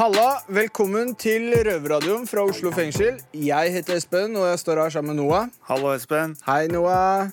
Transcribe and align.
Halla, 0.00 0.38
velkommen 0.48 1.10
til 1.20 1.50
Røverradioen 1.66 2.22
fra 2.24 2.40
Oslo 2.48 2.70
fengsel. 2.72 3.18
Jeg 3.36 3.72
heter 3.74 3.98
Espen, 4.00 4.32
og 4.32 4.46
jeg 4.48 4.60
står 4.62 4.78
her 4.80 4.92
sammen 4.94 5.12
med 5.12 5.18
Noah. 5.20 5.50
Hallo, 5.68 5.90
Espen. 5.92 6.32
Hei, 6.46 6.70
Noah. 6.72 7.28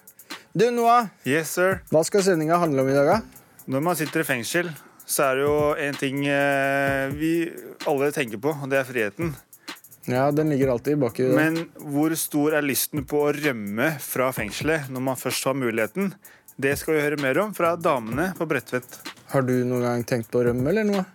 Du, 0.51 0.65
Noah, 0.75 1.07
Yes, 1.23 1.53
sir. 1.55 1.77
hva 1.87 2.01
skal 2.03 2.25
sendinga 2.25 2.57
handle 2.59 2.83
om 2.83 2.89
i 2.91 2.97
dag, 2.97 3.07
da? 3.07 3.45
Når 3.71 3.85
man 3.85 3.95
sitter 3.95 4.19
i 4.19 4.27
fengsel, 4.27 4.67
så 5.07 5.29
er 5.29 5.39
det 5.39 5.45
jo 5.45 5.55
en 5.85 5.95
ting 6.01 6.25
eh, 6.27 7.07
vi 7.15 7.31
alle 7.87 8.11
tenker 8.11 8.41
på, 8.43 8.51
og 8.51 8.67
det 8.67 8.81
er 8.81 8.89
friheten. 8.89 9.31
Ja, 10.11 10.25
den 10.35 10.51
ligger 10.51 10.73
alltid 10.75 10.99
baki 10.99 11.23
der. 11.23 11.39
Men 11.39 11.69
hvor 11.79 12.11
stor 12.19 12.57
er 12.59 12.67
lysten 12.67 13.07
på 13.07 13.29
å 13.29 13.35
rømme 13.35 13.93
fra 14.03 14.33
fengselet 14.35 14.91
når 14.91 15.07
man 15.07 15.15
først 15.23 15.47
har 15.47 15.55
muligheten? 15.55 16.11
Det 16.59 16.75
skal 16.75 16.97
vi 16.97 17.07
høre 17.07 17.23
mer 17.23 17.39
om 17.45 17.55
fra 17.55 17.77
damene 17.79 18.33
på 18.35 18.43
Bredtvet. 18.49 18.99
Har 19.31 19.47
du 19.47 19.55
noen 19.63 19.87
gang 19.87 20.03
tenkt 20.03 20.27
på 20.33 20.41
å 20.41 20.49
rømme, 20.49 20.67
eller 20.73 20.83
noe? 20.83 21.07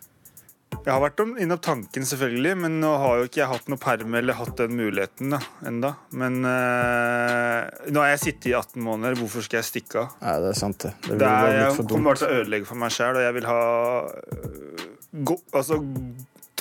Jeg 0.73 0.91
har 0.93 1.01
vært 1.03 1.21
om- 1.23 1.35
innom 1.39 1.59
tanken, 1.63 2.03
selvfølgelig, 2.09 2.53
men 2.65 2.81
nå 2.81 2.91
har 2.99 3.19
jo 3.21 3.27
ikke 3.29 3.41
jeg 3.43 3.49
hatt 3.53 3.69
noe 3.71 3.79
perm 3.79 4.15
eller 4.19 4.35
hatt 4.35 4.57
den 4.57 4.73
muligheten 4.79 5.31
da, 5.35 5.39
enda. 5.69 5.91
Men 6.13 6.41
øh, 6.49 7.93
nå 7.93 8.01
har 8.03 8.11
jeg 8.15 8.23
sittet 8.25 8.49
i 8.51 8.55
18 8.57 8.83
måneder. 8.83 9.15
Hvorfor 9.21 9.45
skal 9.47 9.61
jeg 9.61 9.69
stikke 9.69 10.01
av? 10.03 10.17
Nei, 10.25 10.35
det 10.43 10.51
er 10.55 10.59
sant, 10.59 10.79
det. 10.87 10.93
Det 11.07 11.19
Det 11.21 11.29
er, 11.29 11.53
jeg 11.61 11.77
for 11.77 11.89
kommer 11.93 12.11
bare 12.13 12.23
til 12.23 12.29
å 12.33 12.41
ødelegge 12.41 12.67
for 12.73 12.81
meg 12.83 12.91
sjæl, 12.97 13.21
og 13.21 13.27
jeg 13.27 13.37
vil 13.39 13.49
ha 13.53 13.61
øh, 14.09 14.83
gå, 15.31 15.37
altså, 15.61 15.79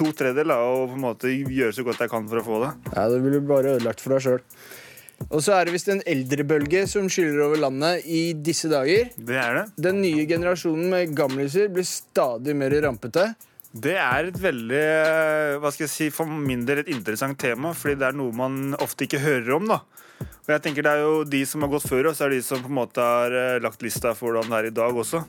to 0.01 0.11
tredjedeler 0.17 0.61
og 0.67 0.85
på 0.91 0.99
en 0.99 1.03
måte 1.07 1.31
gjøre 1.31 1.73
så 1.75 1.83
godt 1.87 2.03
jeg 2.05 2.11
kan 2.13 2.29
for 2.29 2.41
å 2.41 2.45
få 2.45 2.61
det. 2.65 2.71
Ja, 2.95 3.07
det 3.11 3.21
blir 3.25 3.43
bare 3.47 3.75
ødelagt 3.77 4.01
for 4.03 4.15
deg 4.15 4.25
sjøl. 4.27 4.41
Og 5.29 5.43
så 5.45 5.53
er 5.53 5.67
det 5.69 5.73
visst 5.75 5.89
en 5.93 5.99
eldrebølge 6.09 6.87
som 6.89 7.05
skyller 7.11 7.43
over 7.45 7.59
landet 7.61 8.07
i 8.09 8.33
disse 8.33 8.69
dager. 8.71 9.11
Det 9.21 9.35
er 9.37 9.59
det. 9.59 9.65
Den 9.77 9.99
nye 10.01 10.23
generasjonen 10.25 10.87
med 10.89 11.11
gamliser 11.17 11.69
blir 11.69 11.85
stadig 11.85 12.55
mer 12.57 12.73
rampete. 12.81 13.27
Det 13.71 13.93
er 13.95 14.27
et 14.27 14.37
veldig, 14.41 14.79
øh, 14.81 15.57
hva 15.63 15.69
skal 15.71 15.85
jeg 15.85 15.93
si, 15.93 16.07
for 16.11 16.27
min 16.27 16.65
del 16.67 16.81
et 16.81 16.89
interessant 16.91 17.37
tema, 17.39 17.71
fordi 17.77 17.95
det 18.01 18.09
er 18.09 18.17
noe 18.19 18.35
man 18.35 18.75
ofte 18.83 19.07
ikke 19.07 19.21
hører 19.23 19.53
om, 19.55 19.69
da. 19.69 19.79
Og 20.21 20.51
jeg 20.51 20.63
tenker 20.65 20.83
det 20.85 20.91
er 20.91 21.05
jo 21.05 21.21
de 21.23 21.39
som 21.47 21.63
har 21.63 21.71
gått 21.71 21.87
før 21.87 22.09
oss, 22.11 22.19
er 22.21 22.33
de 22.35 22.41
som 22.43 22.59
på 22.59 22.67
en 22.67 22.79
måte 22.81 23.05
har 23.05 23.31
øh, 23.31 23.61
lagt 23.63 23.85
lista 23.85 24.11
for 24.17 24.35
hvordan 24.35 24.51
det 24.51 24.59
er 24.59 24.67
i 24.71 24.75
dag 24.81 24.99
også. 25.03 25.23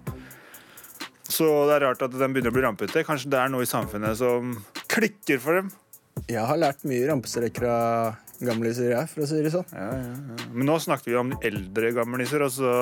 Så 1.33 1.47
det 1.69 1.77
er 1.77 1.87
rart 1.87 2.03
at 2.03 2.19
den 2.19 2.35
begynner 2.35 2.51
å 2.51 2.57
bli 2.57 2.65
rampete. 2.67 3.05
Kanskje 3.07 3.31
det 3.33 3.39
er 3.41 3.53
noe 3.53 3.65
i 3.65 3.71
samfunnet 3.71 4.19
som 4.19 4.57
klikker 4.91 5.39
for 5.41 5.61
dem. 5.61 5.71
Jeg 6.29 6.43
har 6.45 6.59
lært 6.59 6.83
mye 6.89 7.07
rampestreker 7.09 7.69
av 7.71 8.43
gamliser, 8.43 8.91
jeg, 8.91 9.11
for 9.13 9.23
å 9.23 9.29
si 9.31 9.39
det 9.45 9.53
sånn. 9.55 9.71
Ja, 9.71 9.87
ja, 9.95 10.11
ja. 10.11 10.51
Men 10.51 10.69
nå 10.69 10.81
snakker 10.83 11.13
vi 11.13 11.21
om 11.21 11.31
de 11.31 11.39
eldre 11.47 11.93
gamliser, 11.95 12.43
altså 12.43 12.73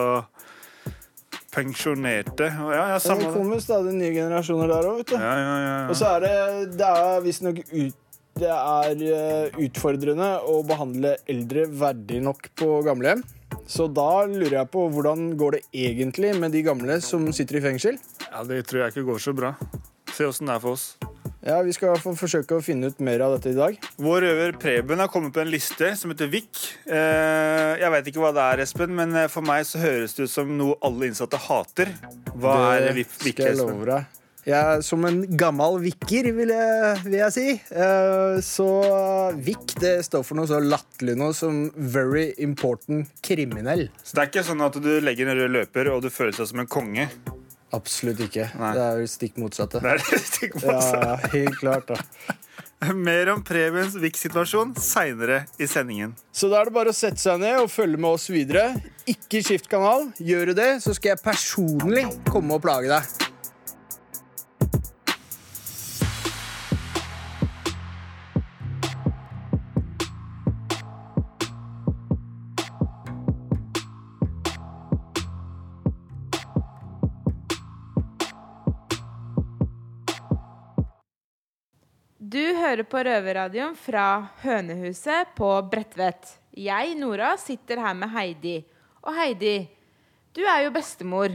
pensjonerte. 1.54 2.50
Ja, 2.50 2.84
ja, 2.94 3.00
samme 3.02 3.26
det 3.26 3.32
kommer 3.34 3.62
stadig 3.62 3.96
nye 3.96 4.12
generasjoner 4.14 4.70
der 4.70 4.90
òg, 4.90 5.00
vet 5.02 5.12
du. 5.12 5.16
Ja, 5.18 5.34
ja, 5.40 5.56
ja, 5.64 5.74
Og 5.90 5.98
så 5.98 6.14
er 6.16 6.24
det 6.26 6.78
Det 6.78 6.92
er 7.00 7.26
visstnok 7.26 7.64
ut 7.70 7.98
det 8.40 8.48
er 8.48 9.02
eh, 9.04 9.58
utfordrende 9.66 10.28
å 10.48 10.60
behandle 10.64 11.16
eldre 11.28 11.66
verdig 11.82 12.22
nok 12.24 12.46
på 12.56 12.78
gamlehjem. 12.86 13.24
Så 13.68 13.88
da 13.92 14.24
lurer 14.30 14.60
jeg 14.60 14.70
på 14.72 14.86
hvordan 14.94 15.34
går 15.38 15.58
det 15.58 15.62
egentlig 15.76 16.32
med 16.38 16.54
de 16.54 16.62
gamle 16.64 17.00
som 17.04 17.28
sitter 17.36 17.58
i 17.58 17.64
fengsel? 17.66 17.98
ja, 18.30 18.44
det 18.46 18.62
tror 18.70 18.84
jeg 18.84 18.94
ikke 18.94 19.08
går 19.10 19.24
så 19.26 19.34
bra. 19.36 19.54
Se 20.14 20.26
åssen 20.26 20.48
det 20.48 20.56
er 20.56 20.62
for 20.62 20.78
oss. 20.78 21.09
Ja, 21.40 21.62
Vi 21.64 21.72
skal 21.72 21.96
fall 22.02 22.16
forsøke 22.20 22.58
å 22.58 22.62
finne 22.64 22.90
ut 22.92 22.98
mer 23.00 23.22
av 23.24 23.38
dette 23.38 23.54
i 23.54 23.56
dag. 23.56 23.76
Vår 23.96 24.20
røver 24.26 24.52
Preben 24.60 25.00
har 25.00 25.08
kommet 25.08 25.32
på 25.32 25.40
en 25.40 25.48
liste 25.52 25.94
som 25.96 26.12
heter 26.12 26.28
VIK. 26.28 26.60
Eh, 26.84 27.80
Jeg 27.80 27.90
vet 27.94 28.10
ikke 28.12 28.20
hva 28.20 28.32
det 28.36 28.44
er, 28.44 28.62
Espen, 28.66 28.92
men 28.94 29.16
eh, 29.16 29.28
for 29.32 29.40
meg 29.48 29.64
så 29.64 29.80
høres 29.80 30.12
det 30.18 30.28
ut 30.28 30.34
som 30.34 30.52
noe 30.58 30.76
alle 30.84 31.08
innsatte 31.08 31.40
hater. 31.40 31.94
Hva 32.36 32.56
er 32.76 32.92
VIK, 32.92 33.14
skal 33.16 33.46
jeg 33.46 33.54
Espen? 33.56 33.72
love 33.78 33.88
deg. 33.88 34.16
Jeg 34.50 34.84
som 34.84 35.02
en 35.04 35.18
gammel 35.36 35.74
vikker, 35.84 36.30
vil 36.32 36.48
jeg, 36.52 37.00
vil 37.04 37.16
jeg 37.18 37.32
si. 37.34 37.48
Eh, 37.72 38.36
Så 38.44 38.68
VIK 39.40 39.74
det 39.80 39.96
står 40.08 40.24
for 40.28 40.36
noe 40.40 40.48
så 40.48 40.60
latterlig 40.60 41.16
noe 41.20 41.32
som 41.36 41.66
Very 41.76 42.30
Important 42.40 43.08
Kriminell. 43.24 43.88
Så 44.04 44.16
det 44.16 44.26
er 44.26 44.32
ikke 44.34 44.44
sånn 44.52 44.64
at 44.64 44.76
du 44.80 44.92
legger 45.00 45.28
en 45.32 45.40
rød 45.40 45.56
løper 45.56 45.92
og 45.92 46.02
du 46.04 46.10
føler 46.12 46.36
deg 46.36 46.48
som 46.52 46.60
en 46.64 46.68
konge. 46.72 47.08
Absolutt 47.76 48.20
ikke. 48.24 48.48
Nei. 48.58 48.72
Det 48.74 48.82
er 48.84 49.00
jo 49.02 49.08
stikk 49.10 49.36
motsatte. 49.40 49.80
Det 49.82 49.90
er 49.94 50.02
det 50.02 50.20
stikk 50.26 50.56
motsatte. 50.58 51.00
ja, 51.06 51.32
helt 51.36 51.58
klart 51.60 51.92
da. 51.92 51.98
Mer 52.96 53.28
om 53.34 53.42
Prebens 53.44 53.94
VIK-situasjon 54.00 54.72
seinere 54.80 55.42
i 55.60 55.66
sendingen. 55.68 56.14
Så 56.32 56.48
da 56.48 56.62
er 56.62 56.70
det 56.70 56.74
bare 56.78 56.94
å 56.94 56.96
sette 56.96 57.20
seg 57.20 57.42
ned 57.42 57.58
og 57.60 57.68
følge 57.70 58.00
med 58.00 58.16
oss 58.16 58.30
videre. 58.32 58.70
Ikke 59.10 59.42
skift 59.44 59.68
kanal. 59.70 60.08
Gjør 60.16 60.50
du 60.50 60.54
det, 60.62 60.70
så 60.80 60.94
skal 60.96 61.12
jeg 61.14 61.22
personlig 61.24 62.06
komme 62.30 62.56
og 62.56 62.64
plage 62.64 62.88
deg. 62.88 63.26
Hører 82.70 82.86
på 82.86 83.00
Røverradioen 83.02 83.72
fra 83.74 84.04
Hønehuset 84.44 85.32
på 85.34 85.48
Bredtvet. 85.72 86.36
Jeg, 86.54 86.92
Nora, 87.00 87.32
sitter 87.40 87.80
her 87.82 87.96
med 87.98 88.12
Heidi. 88.14 88.60
Og 89.02 89.16
Heidi, 89.16 89.64
du 90.36 90.44
er 90.44 90.62
jo 90.62 90.74
bestemor. 90.74 91.34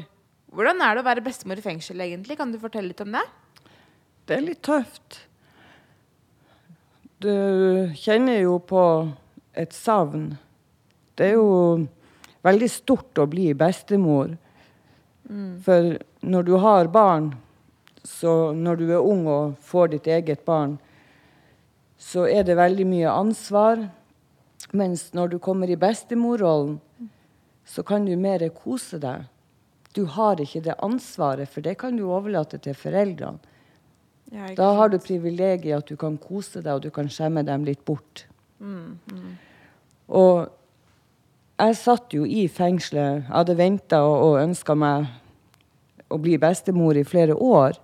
Hvordan 0.56 0.79
er 0.85 0.95
det 0.95 1.03
å 1.03 1.07
være 1.09 1.24
bestemor 1.25 1.59
i 1.59 1.66
fengsel, 1.66 2.00
egentlig? 2.06 2.38
Kan 2.40 2.53
du 2.53 2.59
fortelle 2.62 2.94
litt 2.94 3.03
om 3.03 3.12
det? 3.18 3.25
Det 4.24 4.38
er 4.38 4.45
litt 4.45 4.62
tøft. 4.63 5.19
Du 7.19 7.34
kjenner 8.00 8.40
jo 8.40 8.56
på 8.63 8.85
et 9.59 9.75
savn. 9.75 10.29
Det 11.19 11.34
er 11.34 11.35
jo 11.35 11.84
veldig 12.47 12.72
stort 12.72 13.19
å 13.19 13.28
bli 13.28 13.50
bestemor. 13.59 14.38
For 15.68 15.97
når 16.24 16.47
du 16.47 16.56
har 16.63 16.94
barn, 16.95 17.34
så 18.07 18.53
når 18.56 18.84
du 18.85 18.88
er 18.94 19.03
ung 19.03 19.28
og 19.28 19.59
får 19.66 19.97
ditt 19.97 20.12
eget 20.16 20.47
barn, 20.47 20.79
så 22.05 22.27
er 22.29 22.45
det 22.45 22.57
veldig 22.59 22.85
mye 22.89 23.11
ansvar. 23.11 23.88
Mens 24.75 25.07
når 25.17 25.35
du 25.35 25.38
kommer 25.41 25.69
i 25.69 25.77
bestemorrollen, 25.79 26.77
så 27.66 27.83
kan 27.83 28.05
du 28.05 28.13
mer 28.19 28.45
kose 28.53 28.99
deg. 29.01 29.25
Du 29.95 30.03
har 30.11 30.41
ikke 30.41 30.61
det 30.65 30.75
ansvaret, 30.83 31.49
for 31.49 31.65
det 31.65 31.77
kan 31.81 31.97
du 31.97 32.05
overlate 32.05 32.59
til 32.61 32.75
foreldrene. 32.77 33.39
Da 34.57 34.71
har 34.75 34.89
du 34.89 34.97
privilegiet 34.99 35.77
at 35.77 35.88
du 35.88 35.95
kan 35.95 36.17
kose 36.17 36.61
deg, 36.61 36.73
og 36.73 36.83
du 36.83 36.91
kan 36.94 37.09
skjemme 37.09 37.45
dem 37.45 37.65
litt 37.65 37.83
bort. 37.85 38.25
Og 40.09 40.49
jeg 41.61 41.77
satt 41.79 42.13
jo 42.13 42.25
i 42.27 42.47
fengselet. 42.51 43.23
Jeg 43.23 43.31
hadde 43.31 43.57
venta 43.57 44.01
og, 44.03 44.15
og 44.25 44.41
ønska 44.41 44.75
meg 44.75 45.07
å 46.11 46.19
bli 46.21 46.35
bestemor 46.41 46.97
i 46.99 47.05
flere 47.07 47.38
år. 47.38 47.79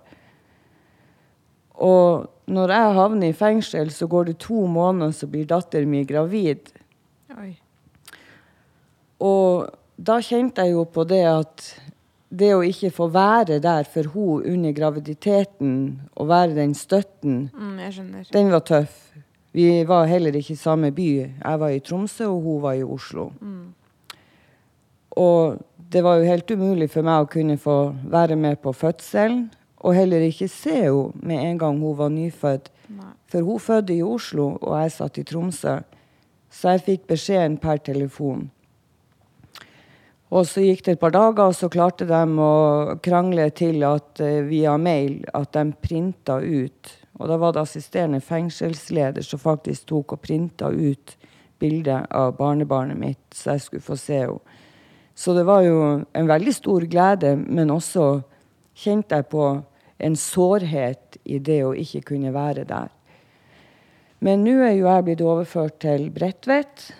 Og 1.82 2.52
når 2.52 2.74
jeg 2.74 2.96
havner 2.98 3.28
i 3.28 3.36
fengsel, 3.36 3.90
så 3.90 4.06
går 4.06 4.30
det 4.30 4.38
to 4.44 4.66
måneder, 4.70 5.14
så 5.16 5.26
blir 5.30 5.48
datteren 5.50 5.90
min 5.90 6.06
gravid. 6.06 6.70
Oi. 7.38 7.54
Og 9.22 9.70
da 9.96 10.18
kjente 10.22 10.64
jeg 10.64 10.76
jo 10.76 10.84
på 10.90 11.04
det 11.08 11.22
at 11.30 11.66
det 12.32 12.52
å 12.56 12.62
ikke 12.64 12.90
få 12.94 13.08
være 13.12 13.58
der 13.62 13.84
for 13.92 14.08
hun 14.14 14.46
under 14.48 14.72
graviditeten, 14.72 15.74
og 16.16 16.28
være 16.30 16.56
den 16.56 16.74
støtten, 16.74 17.50
Mm, 17.52 18.24
den 18.32 18.50
var 18.52 18.60
tøff. 18.60 19.12
Vi 19.52 19.84
var 19.84 20.06
heller 20.08 20.32
ikke 20.32 20.54
i 20.54 20.56
samme 20.56 20.90
by. 20.96 21.08
Jeg 21.44 21.60
var 21.60 21.68
i 21.68 21.80
Tromsø, 21.84 22.24
og 22.26 22.40
hun 22.42 22.62
var 22.62 22.72
i 22.72 22.82
Oslo. 22.82 23.30
Og 25.10 25.58
det 25.92 26.00
var 26.04 26.16
jo 26.16 26.24
helt 26.24 26.50
umulig 26.50 26.88
for 26.90 27.04
meg 27.04 27.20
å 27.20 27.28
kunne 27.28 27.58
få 27.60 27.92
være 28.08 28.36
med 28.36 28.62
på 28.64 28.72
fødselen, 28.72 29.50
og 29.82 29.96
heller 29.96 30.22
ikke 30.22 30.48
se 30.50 30.76
henne 30.84 31.26
med 31.26 31.42
en 31.42 31.58
gang 31.58 31.78
hun 31.82 31.98
var 31.98 32.10
nyfødt. 32.14 32.70
Nei. 32.94 33.12
For 33.26 33.42
hun 33.42 33.60
fødte 33.60 33.94
i 33.96 34.02
Oslo, 34.02 34.56
og 34.60 34.76
jeg 34.78 34.94
satt 34.94 35.18
i 35.18 35.26
Tromsø. 35.26 35.78
Så 36.52 36.74
jeg 36.74 36.84
fikk 36.86 37.06
beskjeden 37.10 37.56
per 37.58 37.80
telefon. 37.82 38.50
Og 40.32 40.46
så 40.48 40.62
gikk 40.64 40.84
det 40.86 40.94
et 40.94 41.00
par 41.00 41.12
dager, 41.12 41.50
og 41.50 41.56
så 41.56 41.68
klarte 41.72 42.06
de 42.08 42.20
å 42.40 42.52
krangle 43.04 43.50
til 43.56 43.82
at 43.84 44.20
eh, 44.24 44.40
via 44.48 44.78
mail 44.80 45.18
at 45.36 45.52
de 45.52 45.74
printa 45.76 46.38
ut. 46.40 46.92
Og 47.20 47.28
da 47.28 47.36
var 47.40 47.52
det 47.52 47.66
assisterende 47.66 48.22
fengselsleder 48.24 49.24
som 49.26 49.42
faktisk 49.42 49.90
tok 49.90 50.16
og 50.16 50.22
printa 50.24 50.70
ut 50.72 51.16
bildet 51.60 52.08
av 52.10 52.32
barnebarnet 52.38 52.98
mitt, 52.98 53.24
så 53.34 53.54
jeg 53.54 53.66
skulle 53.66 53.84
få 53.84 53.98
se 54.00 54.22
henne. 54.24 54.60
Så 55.14 55.34
det 55.36 55.44
var 55.44 55.60
jo 55.60 55.76
en 56.00 56.28
veldig 56.28 56.54
stor 56.56 56.86
glede, 56.88 57.34
men 57.36 57.70
også 57.70 58.22
kjente 58.80 59.18
jeg 59.18 59.28
på 59.28 59.44
en 60.02 60.16
sårhet 60.18 61.18
i 61.24 61.38
det 61.38 61.62
å 61.64 61.74
ikke 61.78 62.02
kunne 62.12 62.34
være 62.34 62.66
der. 62.68 62.90
Men 64.22 64.44
nå 64.46 64.58
er 64.62 64.76
jo 64.76 64.86
jeg 64.86 65.06
blitt 65.06 65.24
overført 65.26 65.80
til 65.82 66.10
Bredtvet, 66.14 66.92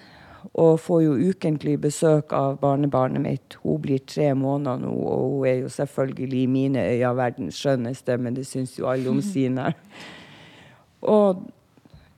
og 0.59 0.81
får 0.83 1.03
jo 1.05 1.31
ukentlig 1.31 1.77
besøk 1.81 2.33
av 2.35 2.59
barnebarnet 2.61 3.23
mitt. 3.23 3.57
Hun 3.63 3.79
blir 3.83 4.03
tre 4.07 4.33
måneder 4.35 4.83
nå, 4.83 4.91
og 4.91 5.37
hun 5.37 5.47
er 5.49 5.61
jo 5.63 5.71
selvfølgelig 5.71 6.43
i 6.43 6.51
mine 6.51 6.83
øyne 6.83 7.13
verdens 7.17 7.61
skjønneste, 7.63 8.19
men 8.19 8.37
det 8.37 8.47
syns 8.49 8.75
jo 8.79 8.91
alle 8.91 9.11
om 9.11 9.23
sine. 9.33 9.71
Og 11.03 11.47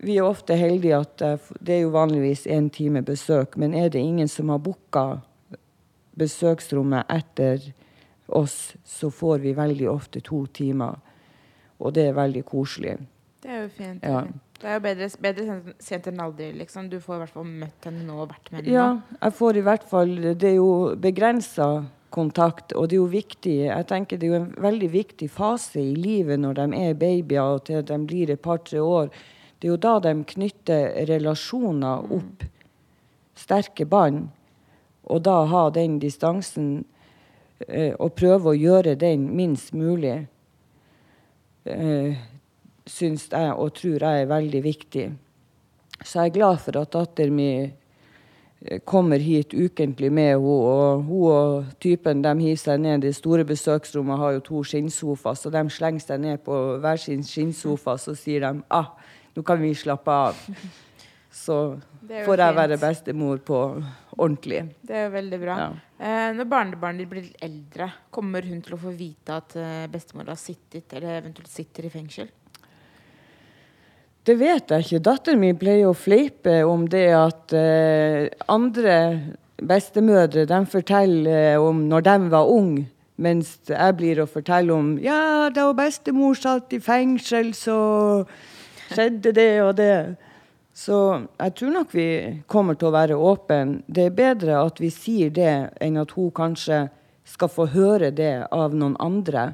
vi 0.05 0.17
er 0.19 0.27
ofte 0.27 0.57
heldige 0.59 0.99
at 0.99 1.23
det 1.61 1.79
er 1.79 1.85
jo 1.85 1.95
vanligvis 1.95 2.47
én 2.51 2.71
time 2.73 3.05
besøk, 3.05 3.57
men 3.61 3.75
er 3.75 3.93
det 3.93 4.03
ingen 4.03 4.29
som 4.29 4.51
har 4.53 4.61
booka 4.61 5.21
besøksrommet 6.19 7.09
etter 7.13 7.73
oss, 8.35 8.75
så 8.85 9.11
får 9.11 9.39
vi 9.45 9.55
veldig 9.57 9.91
ofte 9.91 10.21
to 10.25 10.45
timer. 10.47 10.99
Og 11.79 11.95
det 11.95 12.09
er 12.09 12.17
veldig 12.17 12.45
koselig. 12.49 12.99
Det 13.45 13.53
er 13.53 13.63
jo 13.63 13.71
fint. 13.77 14.05
Ja. 14.05 14.25
Det 14.61 14.71
er 14.71 14.79
jo 14.79 14.83
bedre, 14.85 15.09
bedre 15.21 15.57
sent 15.83 16.07
enn 16.09 16.23
aldri, 16.25 16.47
liksom. 16.57 16.87
Du 16.89 16.97
får 17.03 17.19
i 17.19 17.23
hvert 17.25 17.35
fall 17.35 17.49
møtt 17.49 17.89
henne 17.89 18.07
nå 18.07 18.17
og 18.23 18.31
vært 18.31 18.49
med 18.51 18.63
henne 18.63 18.73
Ja, 18.73 19.19
jeg 19.19 19.37
får 19.37 19.59
i 19.59 19.65
hvert 19.67 19.85
fall 19.91 20.15
Det 20.41 20.49
er 20.49 20.57
jo 20.57 20.71
begrensa 20.97 21.69
kontakt, 22.15 22.73
og 22.73 22.89
det 22.89 22.97
er 22.97 23.03
jo 23.03 23.11
viktig 23.11 23.55
Jeg 23.67 23.87
tenker 23.91 24.21
det 24.21 24.29
er 24.29 24.33
jo 24.33 24.39
en 24.39 24.65
veldig 24.65 24.89
viktig 24.95 25.29
fase 25.35 25.83
i 25.83 25.97
livet 25.99 26.41
når 26.41 26.61
de 26.61 26.81
er 26.85 26.97
babyer 26.97 27.59
og 27.59 27.67
til 27.69 27.83
de 27.85 27.99
blir 28.07 28.31
et 28.33 28.41
par-tre 28.41 28.81
år. 28.81 29.11
Det 29.59 29.69
er 29.69 29.75
jo 29.75 29.83
da 29.83 29.99
de 30.07 30.15
knytter 30.33 31.05
relasjoner 31.11 32.09
opp. 32.15 32.49
Sterke 33.35 33.85
bånd. 33.85 34.29
Og 35.05 35.21
da 35.27 35.43
ha 35.51 35.69
den 35.75 35.99
distansen 36.01 36.85
og 37.99 38.13
prøve 38.19 38.51
å 38.51 38.59
gjøre 38.59 38.97
den 38.99 39.29
minst 39.37 39.75
mulig. 39.75 40.25
Eh, 41.65 42.17
syns 42.85 43.31
jeg 43.33 43.53
og 43.57 43.73
tror 43.79 44.03
jeg 44.03 44.25
er 44.25 44.29
veldig 44.29 44.61
viktig. 44.65 45.07
Så 46.05 46.21
jeg 46.21 46.33
er 46.33 46.35
glad 46.35 46.61
for 46.61 46.77
at 46.77 46.93
datteren 46.93 47.37
min 47.37 47.71
eh, 48.61 48.81
kommer 48.85 49.23
hit 49.23 49.55
ukentlig 49.55 50.13
med 50.13 50.35
henne. 50.35 50.45
Og 50.45 51.03
hun 51.09 51.31
og 51.33 51.73
typen 51.81 52.23
de 52.23 52.35
hiver 52.43 52.61
seg 52.61 52.81
ned. 52.85 53.01
Det 53.07 53.15
store 53.17 53.47
besøksrommet 53.49 54.21
har 54.21 54.37
jo 54.37 54.45
to 54.45 54.63
skinnsofaer, 54.63 55.41
så 55.41 55.53
de 55.55 55.65
slenger 55.71 56.05
seg 56.05 56.21
ned 56.21 56.45
på 56.45 56.61
hver 56.83 57.01
sin 57.01 57.25
skinnsofa, 57.25 57.97
så 57.97 58.17
sier 58.19 58.45
de 58.45 58.65
ah, 58.69 58.93
nå 59.35 59.43
kan 59.43 59.63
vi 59.63 59.75
slappe 59.75 60.11
av. 60.11 60.37
Så 61.35 61.81
får 62.07 62.39
jeg 62.39 62.55
være 62.55 62.77
bestemor 62.79 63.41
på 63.43 63.57
ordentlig. 64.17 64.63
Det 64.83 64.97
er 65.05 65.13
veldig 65.13 65.41
bra. 65.43 65.59
Ja. 65.59 65.69
Eh, 65.99 66.31
når 66.37 66.49
barnebarnet 66.51 67.05
ditt 67.05 67.13
blir 67.13 67.29
eldre, 67.43 67.91
kommer 68.15 68.47
hun 68.47 68.63
til 68.65 68.77
å 68.77 68.81
få 68.81 68.95
vite 68.97 69.37
at 69.37 69.57
eh, 69.59 69.85
bestemor 69.93 70.31
har 70.33 70.41
sittet, 70.41 70.89
eller 70.93 71.21
eventuelt 71.21 71.51
sitter 71.51 71.89
i 71.89 71.93
fengsel? 71.93 72.33
Det 74.25 74.39
vet 74.41 74.71
jeg 74.73 74.87
ikke. 74.87 75.03
Datteren 75.05 75.41
min 75.43 75.57
pleier 75.61 75.91
å 75.91 75.97
fleipe 75.97 76.63
om 76.65 76.87
det 76.89 77.09
at 77.13 77.53
eh, 77.57 78.31
andre 78.49 78.97
bestemødre 79.61 80.47
de 80.49 80.61
forteller 80.71 81.55
eh, 81.55 81.61
om 81.61 81.85
når 81.91 82.07
de 82.09 82.17
var 82.33 82.51
unge, 82.51 82.87
mens 83.17 83.59
jeg 83.69 83.97
blir 83.99 84.23
å 84.23 84.27
fortelle 84.27 84.75
om 84.75 84.95
ja, 84.99 85.51
da 85.55 85.69
bestemor 85.77 86.35
satt 86.39 86.73
i 86.75 86.81
fengsel, 86.83 87.53
så 87.55 87.77
skjedde 88.91 89.35
det 89.37 89.53
og 89.63 89.77
det. 89.79 89.99
Så 90.75 90.99
jeg 91.39 91.55
tror 91.55 91.71
nok 91.71 91.93
vi 91.95 92.09
kommer 92.51 92.75
til 92.75 92.91
å 92.91 92.95
være 92.97 93.17
åpne. 93.17 93.83
Det 93.87 94.09
er 94.09 94.17
bedre 94.17 94.59
at 94.59 94.81
vi 94.83 94.91
sier 94.91 95.31
det, 95.31 95.53
enn 95.81 96.01
at 96.01 96.17
hun 96.19 96.33
kanskje 96.35 96.89
skal 97.25 97.49
få 97.49 97.69
høre 97.73 98.11
det 98.11 98.49
av 98.53 98.75
noen 98.75 98.97
andre. 99.01 99.53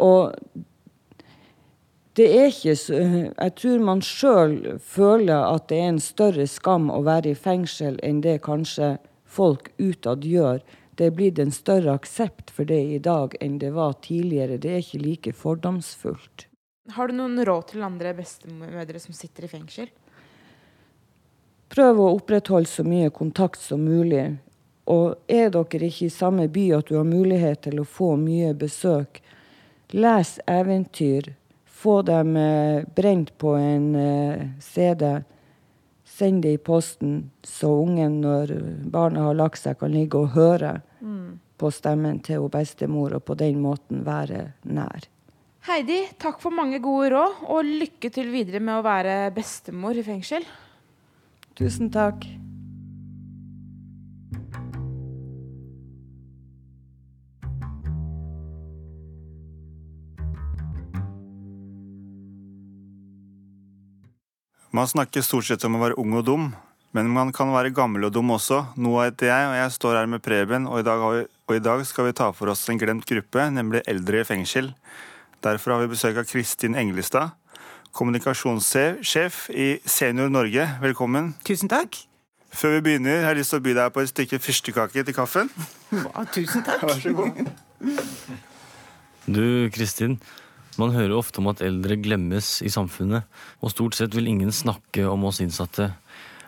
Og 0.00 0.32
det 2.14 2.28
er 2.30 2.48
ikke 2.48 2.76
så 2.78 2.94
Jeg 2.94 3.52
tror 3.58 3.80
man 3.82 4.00
sjøl 4.06 4.78
føler 4.78 5.44
at 5.50 5.68
det 5.68 5.80
er 5.82 5.92
en 5.92 6.00
større 6.02 6.46
skam 6.46 6.88
å 6.90 7.02
være 7.04 7.34
i 7.34 7.38
fengsel 7.38 7.98
enn 8.06 8.22
det 8.24 8.40
kanskje 8.46 8.96
folk 9.26 9.72
utad 9.78 10.24
gjør. 10.24 10.62
Det 10.94 11.10
er 11.10 11.16
blitt 11.18 11.40
en 11.42 11.52
større 11.52 11.98
aksept 11.98 12.52
for 12.54 12.64
det 12.70 12.80
i 12.96 13.02
dag 13.02 13.34
enn 13.42 13.58
det 13.58 13.74
var 13.74 13.98
tidligere. 14.00 14.60
Det 14.62 14.72
er 14.72 14.82
ikke 14.84 15.02
like 15.02 15.32
fordomsfullt. 15.36 16.46
Har 16.92 17.08
du 17.08 17.14
noen 17.16 17.38
råd 17.44 17.70
til 17.70 17.84
andre 17.84 18.10
bestemødre 18.12 19.00
som 19.00 19.14
sitter 19.16 19.46
i 19.46 19.48
fengsel? 19.48 19.86
Prøv 21.72 22.00
å 22.00 22.10
opprettholde 22.18 22.68
så 22.68 22.84
mye 22.84 23.08
kontakt 23.08 23.62
som 23.62 23.86
mulig. 23.86 24.34
Og 24.92 25.14
er 25.32 25.48
dere 25.54 25.88
ikke 25.88 26.10
i 26.10 26.12
samme 26.12 26.44
by 26.52 26.66
at 26.76 26.90
du 26.90 26.98
har 26.98 27.08
mulighet 27.08 27.62
til 27.64 27.80
å 27.80 27.86
få 27.88 28.10
mye 28.20 28.52
besøk, 28.52 29.22
les 29.96 30.34
eventyr. 30.44 31.30
Få 31.64 32.02
dem 32.04 32.36
eh, 32.36 32.84
brent 32.96 33.32
på 33.40 33.56
en 33.56 33.88
eh, 33.96 34.44
CD. 34.60 35.08
Send 36.04 36.44
det 36.44 36.52
i 36.58 36.60
posten, 36.60 37.30
så 37.42 37.72
ungen, 37.80 38.20
når 38.20 38.52
barna 38.92 39.24
har 39.30 39.40
lagt 39.40 39.62
seg, 39.62 39.80
kan 39.80 39.96
ligge 39.96 40.20
og 40.20 40.36
høre 40.36 40.76
på 41.56 41.72
stemmen 41.72 42.20
til 42.20 42.44
bestemor, 42.52 43.16
og 43.16 43.24
på 43.24 43.40
den 43.40 43.64
måten 43.64 44.04
være 44.04 44.50
nær. 44.68 45.08
Heidi, 45.64 46.02
takk 46.20 46.42
for 46.42 46.52
mange 46.52 46.76
gode 46.84 47.06
råd, 47.14 47.38
og 47.48 47.64
lykke 47.64 48.10
til 48.12 48.26
videre 48.28 48.60
med 48.60 48.76
å 48.76 48.82
være 48.84 49.30
bestemor 49.32 49.96
i 49.96 50.02
fengsel. 50.04 50.44
Tusen 51.56 51.88
takk. 51.88 52.26
Man 64.74 64.90
snakker 64.90 65.24
stort 65.24 65.48
sett 65.48 65.64
om 65.64 65.78
å 65.78 65.82
være 65.86 65.96
ung 66.02 66.12
og 66.18 66.28
dum, 66.28 66.46
men 66.92 67.08
man 67.08 67.32
kan 67.32 67.54
være 67.56 67.72
gammel 67.72 68.10
og 68.10 68.12
dum 68.18 68.36
også. 68.36 68.60
Noah 68.76 69.08
heter 69.08 69.32
jeg, 69.32 69.48
og 69.48 69.56
jeg 69.62 69.74
står 69.78 70.00
her 70.02 70.12
med 70.12 70.26
Preben, 70.28 70.68
og 70.68 70.82
i, 70.82 70.84
dag 70.84 71.00
har 71.00 71.16
vi, 71.16 71.24
og 71.48 71.56
i 71.56 71.64
dag 71.70 71.88
skal 71.88 72.10
vi 72.10 72.16
ta 72.20 72.28
for 72.36 72.52
oss 72.52 72.68
en 72.68 72.84
glemt 72.84 73.08
gruppe, 73.08 73.48
nemlig 73.56 73.86
eldre 73.88 74.20
i 74.20 74.28
fengsel. 74.28 74.74
Derfor 75.44 75.74
har 75.74 75.82
vi 75.82 75.90
besøk 75.92 76.16
av 76.16 76.24
Kristin 76.24 76.72
Englestad, 76.80 77.34
kommunikasjonssjef 77.92 79.50
i 79.52 79.66
Senior 79.84 80.30
Norge. 80.32 80.64
Velkommen. 80.80 81.34
Tusen 81.44 81.68
takk. 81.68 81.98
Før 82.48 82.78
vi 82.78 82.84
begynner, 82.86 83.20
har 83.26 83.34
jeg 83.34 83.42
lyst 83.42 83.52
til 83.52 83.60
å 83.60 83.64
by 83.66 83.74
deg 83.76 83.90
på 83.92 84.00
et 84.00 84.08
stykke 84.08 84.38
fyrstekake 84.40 85.04
til 85.04 85.16
kaffen. 85.16 85.50
Ja, 85.92 86.24
tusen 86.32 86.64
takk. 86.64 86.86
Vær 86.88 87.02
så 87.02 87.12
god. 87.18 87.42
Du, 89.26 89.44
Kristin. 89.74 90.16
Man 90.80 90.96
hører 90.96 91.12
ofte 91.18 91.42
om 91.42 91.52
at 91.52 91.60
eldre 91.62 92.00
glemmes 92.00 92.62
i 92.64 92.72
samfunnet, 92.72 93.28
og 93.60 93.74
stort 93.74 94.00
sett 94.00 94.16
vil 94.16 94.32
ingen 94.32 94.54
snakke 94.54 95.04
om 95.10 95.28
oss 95.28 95.42
innsatte. 95.44 95.90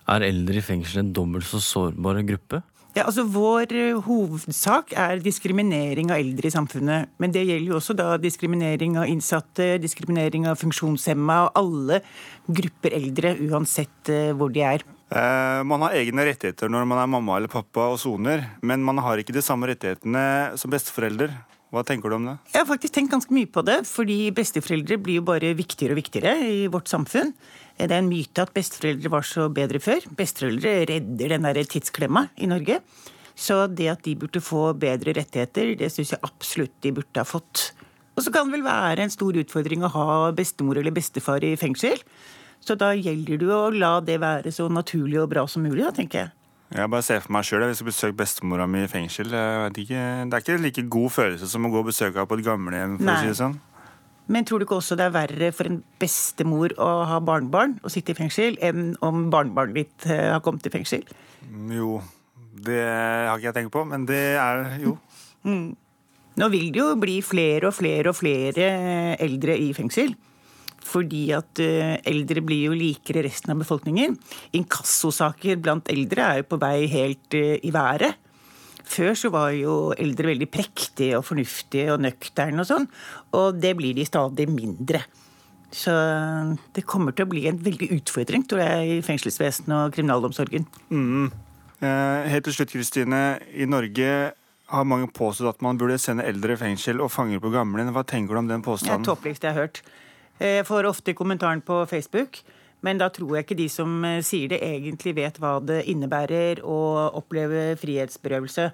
Er 0.09 0.25
eldre 0.25 0.63
i 0.63 0.65
fengsel 0.65 1.05
en 1.05 1.13
dobbelt 1.13 1.45
så 1.51 1.61
sårbar 1.61 2.25
gruppe? 2.25 2.65
Ja, 2.97 3.03
altså 3.05 3.27
Vår 3.29 3.75
eh, 3.77 3.99
hovedsak 4.07 4.95
er 4.97 5.21
diskriminering 5.21 6.09
av 6.15 6.17
eldre 6.23 6.49
i 6.49 6.55
samfunnet. 6.55 7.11
Men 7.21 7.35
det 7.35 7.43
gjelder 7.45 7.69
jo 7.69 7.77
også 7.77 7.93
da 7.93 8.15
diskriminering 8.17 8.97
av 8.97 9.11
innsatte, 9.13 9.75
diskriminering 9.83 10.47
av 10.49 10.57
funksjonshemma 10.63 11.37
og 11.45 11.59
alle 11.61 11.99
grupper 12.49 12.97
eldre, 12.97 13.35
uansett 13.51 14.09
eh, 14.09 14.31
hvor 14.33 14.55
de 14.55 14.65
er. 14.65 14.87
Eh, 15.13 15.61
man 15.69 15.85
har 15.85 15.99
egne 15.99 16.25
rettigheter 16.31 16.73
når 16.73 16.89
man 16.89 17.03
er 17.03 17.13
mamma 17.19 17.37
eller 17.37 17.53
pappa 17.53 17.91
og 17.93 18.01
soner, 18.01 18.47
men 18.65 18.81
man 18.87 19.05
har 19.05 19.21
ikke 19.21 19.37
de 19.37 19.45
samme 19.45 19.69
rettighetene 19.69 20.57
som 20.57 20.73
besteforelder. 20.73 21.37
Hva 21.75 21.83
tenker 21.85 22.09
du 22.09 22.17
om 22.17 22.27
det? 22.31 22.39
Jeg 22.55 22.63
har 22.63 22.69
faktisk 22.71 22.97
tenkt 22.97 23.13
ganske 23.13 23.37
mye 23.37 23.53
på 23.53 23.61
det, 23.67 23.81
fordi 23.91 24.31
besteforeldre 24.33 24.97
blir 25.03 25.21
jo 25.21 25.29
bare 25.29 25.53
viktigere 25.59 25.93
og 25.93 26.01
viktigere 26.01 26.35
i 26.49 26.59
vårt 26.73 26.89
samfunn. 26.89 27.35
Det 27.77 27.91
er 27.91 28.01
en 28.01 28.09
myte 28.09 28.45
at 28.45 28.55
besteforeldre 28.57 29.13
var 29.13 29.27
så 29.29 29.51
bedre 29.53 29.81
før. 29.83 30.07
Besteforeldre 30.17 30.79
redder 30.89 31.35
den 31.35 31.49
der 31.49 31.69
tidsklemma 31.69 32.29
i 32.41 32.49
Norge. 32.49 32.81
Så 33.37 33.67
det 33.69 33.91
at 33.93 34.07
de 34.07 34.15
burde 34.17 34.41
få 34.41 34.71
bedre 34.81 35.13
rettigheter, 35.19 35.75
det 35.77 35.91
syns 35.93 36.15
jeg 36.15 36.25
absolutt 36.25 36.73
de 36.81 36.95
burde 36.97 37.21
ha 37.21 37.27
fått. 37.29 37.75
Og 38.17 38.25
så 38.25 38.33
kan 38.33 38.49
det 38.49 38.57
vel 38.57 38.65
være 38.65 39.05
en 39.05 39.13
stor 39.13 39.37
utfordring 39.37 39.85
å 39.85 39.93
ha 39.93 40.07
bestemor 40.33 40.81
eller 40.81 40.95
bestefar 40.97 41.45
i 41.45 41.53
fengsel. 41.61 42.01
Så 42.65 42.79
da 42.81 42.95
gjelder 42.97 43.43
det 43.43 43.53
å 43.53 43.69
la 43.71 43.99
det 44.01 44.17
være 44.23 44.51
så 44.55 44.71
naturlig 44.73 45.21
og 45.21 45.29
bra 45.35 45.45
som 45.47 45.67
mulig, 45.67 45.85
da, 45.85 45.93
tenker 45.95 46.25
jeg. 46.25 46.33
Jeg 46.75 46.91
bare 46.91 47.05
ser 47.07 47.21
for 47.23 47.37
meg 47.37 47.47
sjøl 47.47 47.63
jeg 47.63 47.77
skal 47.79 47.91
besøke 47.93 48.19
bestemora 48.19 48.65
mi 48.67 48.81
i 48.83 48.91
fengsel. 48.91 49.31
Jeg 49.37 49.75
ikke, 49.85 50.01
det 50.27 50.39
er 50.39 50.43
ikke 50.43 50.57
like 50.65 50.87
god 50.97 51.13
følelse 51.15 51.51
som 51.53 51.69
å 51.69 51.71
gå 51.71 51.85
og 51.85 51.91
besøke 51.93 52.17
henne 52.17 52.31
på 52.31 52.41
et 52.41 52.47
gamlehjem. 52.49 52.97
for 52.99 53.13
å 53.13 53.21
si 53.21 53.31
det 53.31 53.39
sånn. 53.39 53.61
Men 54.33 54.47
tror 54.47 54.59
du 54.59 54.67
ikke 54.67 54.81
også 54.81 54.97
det 54.99 55.07
er 55.07 55.15
verre 55.15 55.53
for 55.55 55.71
en 55.71 55.81
bestemor 56.03 56.75
å 56.83 56.91
ha 57.07 57.21
barnebarn 57.23 57.77
og 57.83 57.93
sitte 57.95 58.15
i 58.15 58.19
fengsel, 58.19 58.59
enn 58.59 58.95
om 59.07 59.29
barnebarnet 59.31 59.77
ditt 59.79 60.07
eh, 60.11 60.33
har 60.33 60.43
kommet 60.45 60.67
i 60.67 60.73
fengsel? 60.75 61.07
Mm, 61.47 61.71
Jo, 61.77 61.91
det 62.67 62.83
har 62.83 63.37
ikke 63.37 63.51
jeg 63.53 63.59
tenkt 63.61 63.75
på, 63.77 63.85
men 63.87 64.07
det 64.09 64.25
er 64.41 64.81
jo. 64.83 64.97
Nå 65.47 66.49
vil 66.53 66.73
det 66.75 66.83
jo 66.83 66.89
bli 67.01 67.21
flere 67.25 67.71
og 67.71 67.77
flere 67.79 68.11
og 68.11 68.19
flere 68.19 68.67
eldre 69.23 69.55
i 69.63 69.71
fengsel. 69.77 70.11
Fordi 70.87 71.23
at 71.35 71.63
eh, 71.63 71.97
eldre 72.07 72.43
blir 72.47 72.69
jo 72.69 72.77
likere 72.77 73.25
resten 73.27 73.55
av 73.55 73.63
befolkningen. 73.63 74.15
Inkassosaker 74.59 75.59
blant 75.63 75.89
eldre 75.91 76.27
er 76.27 76.43
jo 76.43 76.51
på 76.51 76.61
vei 76.63 76.87
helt 76.93 77.35
eh, 77.35 77.57
i 77.67 77.73
været. 77.75 78.19
Før 78.87 79.17
så 79.19 79.31
var 79.35 79.51
jo 79.57 79.93
eldre 79.99 80.31
veldig 80.31 80.49
prektige 80.53 81.19
og 81.19 81.25
fornuftige 81.27 81.91
og 81.95 82.03
nøkterne 82.05 82.63
og 82.63 82.69
sånn. 82.69 82.87
Og 83.35 83.59
det 83.59 83.75
blir 83.79 83.97
de 83.97 84.07
stadig 84.07 84.47
mindre. 84.51 85.03
Så 85.75 85.93
det 86.77 86.87
kommer 86.89 87.13
til 87.13 87.27
å 87.27 87.31
bli 87.31 87.45
en 87.51 87.59
veldig 87.61 87.91
utfordring, 87.99 88.47
tror 88.49 88.63
jeg, 88.63 88.97
i 88.97 89.05
fengselsvesenet 89.05 89.75
og 89.77 89.97
kriminalomsorgen. 89.97 90.67
Mm. 90.89 91.31
helt 92.31 92.47
til 92.47 92.55
slutt, 92.55 92.73
Kristine. 92.73 93.23
I 93.53 93.67
Norge 93.69 94.11
har 94.73 94.89
mange 94.89 95.11
påstått 95.13 95.57
at 95.57 95.63
man 95.63 95.79
burde 95.79 95.99
sende 96.01 96.25
eldre 96.27 96.55
i 96.55 96.61
fengsel 96.61 97.03
og 97.03 97.13
fanger 97.13 97.43
på 97.43 97.53
gamle. 97.55 97.85
Hva 97.93 98.07
tenker 98.07 98.35
du 98.35 98.41
om 98.41 98.49
den 98.49 98.65
påstanden? 98.65 99.03
Det 99.03 99.11
er 99.11 99.15
tåpeligste 99.15 99.49
jeg 99.49 99.55
har 99.55 99.67
hørt. 99.67 99.83
Jeg 100.41 100.67
får 100.69 100.89
ofte 100.89 101.15
kommentaren 101.17 101.63
på 101.65 101.83
Facebook. 101.91 102.41
Men 102.85 103.01
da 103.01 103.09
tror 103.13 103.37
jeg 103.37 103.47
ikke 103.47 103.59
de 103.59 103.69
som 103.73 104.05
eh, 104.05 104.21
sier 104.25 104.53
det, 104.53 104.61
egentlig 104.63 105.17
vet 105.17 105.41
hva 105.41 105.57
det 105.65 105.83
innebærer 105.91 106.61
å 106.65 106.79
oppleve 107.17 107.75
frihetsberøvelse. 107.81 108.71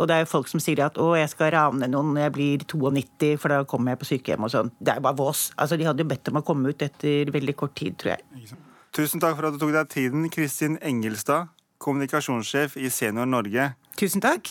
Og 0.00 0.08
det 0.08 0.16
er 0.16 0.22
jo 0.24 0.30
folk 0.30 0.48
som 0.48 0.60
sier 0.62 0.80
at 0.86 0.96
'å, 0.96 1.12
jeg 1.18 1.28
skal 1.28 1.52
rane 1.52 1.88
noen 1.90 2.14
når 2.14 2.22
jeg 2.24 2.32
blir 2.32 2.64
92, 2.64 3.36
for 3.36 3.52
da 3.52 3.62
kommer 3.68 3.92
jeg 3.92 4.00
på 4.00 4.08
sykehjem' 4.08 4.46
og 4.48 4.52
sånn. 4.54 4.70
Det 4.80 4.94
er 4.94 5.00
jo 5.00 5.06
bare 5.08 5.20
vås. 5.20 5.52
Altså, 5.58 5.76
de 5.76 5.84
hadde 5.84 6.00
jo 6.00 6.08
bedt 6.08 6.28
om 6.32 6.40
å 6.40 6.44
komme 6.44 6.72
ut 6.72 6.82
etter 6.82 7.30
veldig 7.30 7.56
kort 7.56 7.74
tid, 7.76 7.98
tror 8.00 8.16
jeg. 8.16 8.56
Tusen 8.92 9.20
takk 9.20 9.36
for 9.36 9.46
at 9.48 9.52
du 9.52 9.58
tok 9.60 9.72
deg 9.72 9.88
tiden, 9.88 10.28
Kristin 10.30 10.78
Engelstad, 10.80 11.48
kommunikasjonssjef 11.78 12.76
i 12.76 12.88
Senior 12.88 13.26
Norge. 13.26 13.74
Tusen 13.96 14.20
takk. 14.20 14.48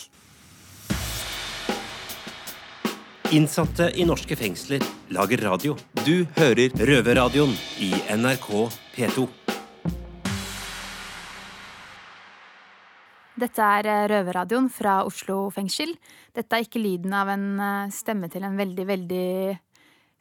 Innsatte 3.32 3.86
i 3.96 4.04
norske 4.04 4.36
fengsler 4.36 4.82
lager 5.16 5.40
radio. 5.46 5.72
Du 6.04 6.26
hører 6.36 6.74
Røverradioen 6.76 7.54
i 7.80 7.88
NRK 8.12 8.48
P2. 8.92 9.24
Dette 13.40 13.70
er 13.78 13.88
eh, 13.88 14.04
Røverradioen 14.12 14.68
fra 14.68 14.98
Oslo 15.08 15.46
fengsel. 15.54 15.94
Dette 16.36 16.58
er 16.58 16.68
ikke 16.68 16.84
lyden 16.84 17.16
av 17.16 17.32
en 17.32 17.48
eh, 17.56 17.88
stemme 17.96 18.28
til 18.28 18.44
en 18.44 18.60
veldig, 18.60 18.88
veldig 18.92 19.32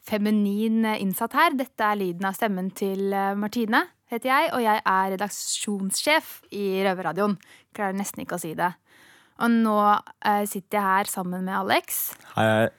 feminin 0.08 0.80
eh, 0.94 1.04
innsatt 1.04 1.36
her. 1.36 1.60
Dette 1.60 1.92
er 1.92 2.00
lyden 2.00 2.32
av 2.32 2.40
stemmen 2.40 2.72
til 2.72 3.12
Martine, 3.36 3.90
heter 4.08 4.38
jeg, 4.38 4.52
og 4.56 4.64
jeg 4.64 4.86
er 4.88 5.16
redaksjonssjef 5.18 6.38
i 6.56 6.78
Røverradioen. 6.88 7.36
Klarer 7.76 8.00
nesten 8.00 8.24
ikke 8.24 8.40
å 8.40 8.46
si 8.48 8.56
det. 8.56 8.72
Og 9.44 9.52
nå 9.52 9.82
sitter 10.48 10.78
jeg 10.78 10.86
her 10.86 11.12
sammen 11.20 11.44
med 11.44 11.60
Alex. 11.60 12.06
Hei, 12.38 12.48
hei. 12.48 12.70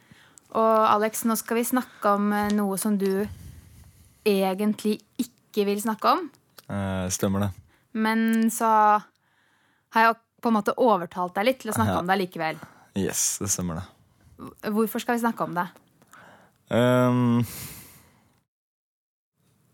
Og 0.53 0.83
Alex, 0.93 1.25
nå 1.25 1.37
skal 1.41 1.57
vi 1.61 1.65
snakke 1.65 2.11
om 2.19 2.29
noe 2.53 2.77
som 2.81 2.99
du 3.01 3.27
egentlig 4.29 4.99
ikke 5.21 5.65
vil 5.69 5.81
snakke 5.83 6.13
om. 6.13 6.27
Eh, 6.69 7.07
stemmer 7.13 7.47
det. 7.47 7.51
Men 7.97 8.51
så 8.53 8.69
har 9.93 10.07
jeg 10.07 10.17
på 10.43 10.51
en 10.51 10.57
måte 10.59 10.75
overtalt 10.77 11.35
deg 11.37 11.45
litt 11.49 11.61
til 11.63 11.71
å 11.73 11.77
snakke 11.77 11.95
Ja. 11.95 11.99
om 12.01 12.07
det 12.07 12.19
likevel. 12.19 12.59
Yes, 12.97 13.39
det 13.39 13.49
stemmer 13.49 13.81
det. 13.81 13.85
Hvorfor 14.73 15.01
skal 15.01 15.15
vi 15.17 15.21
snakke 15.25 15.41
om 15.45 15.55
det? 15.55 15.69
Um, 16.71 17.47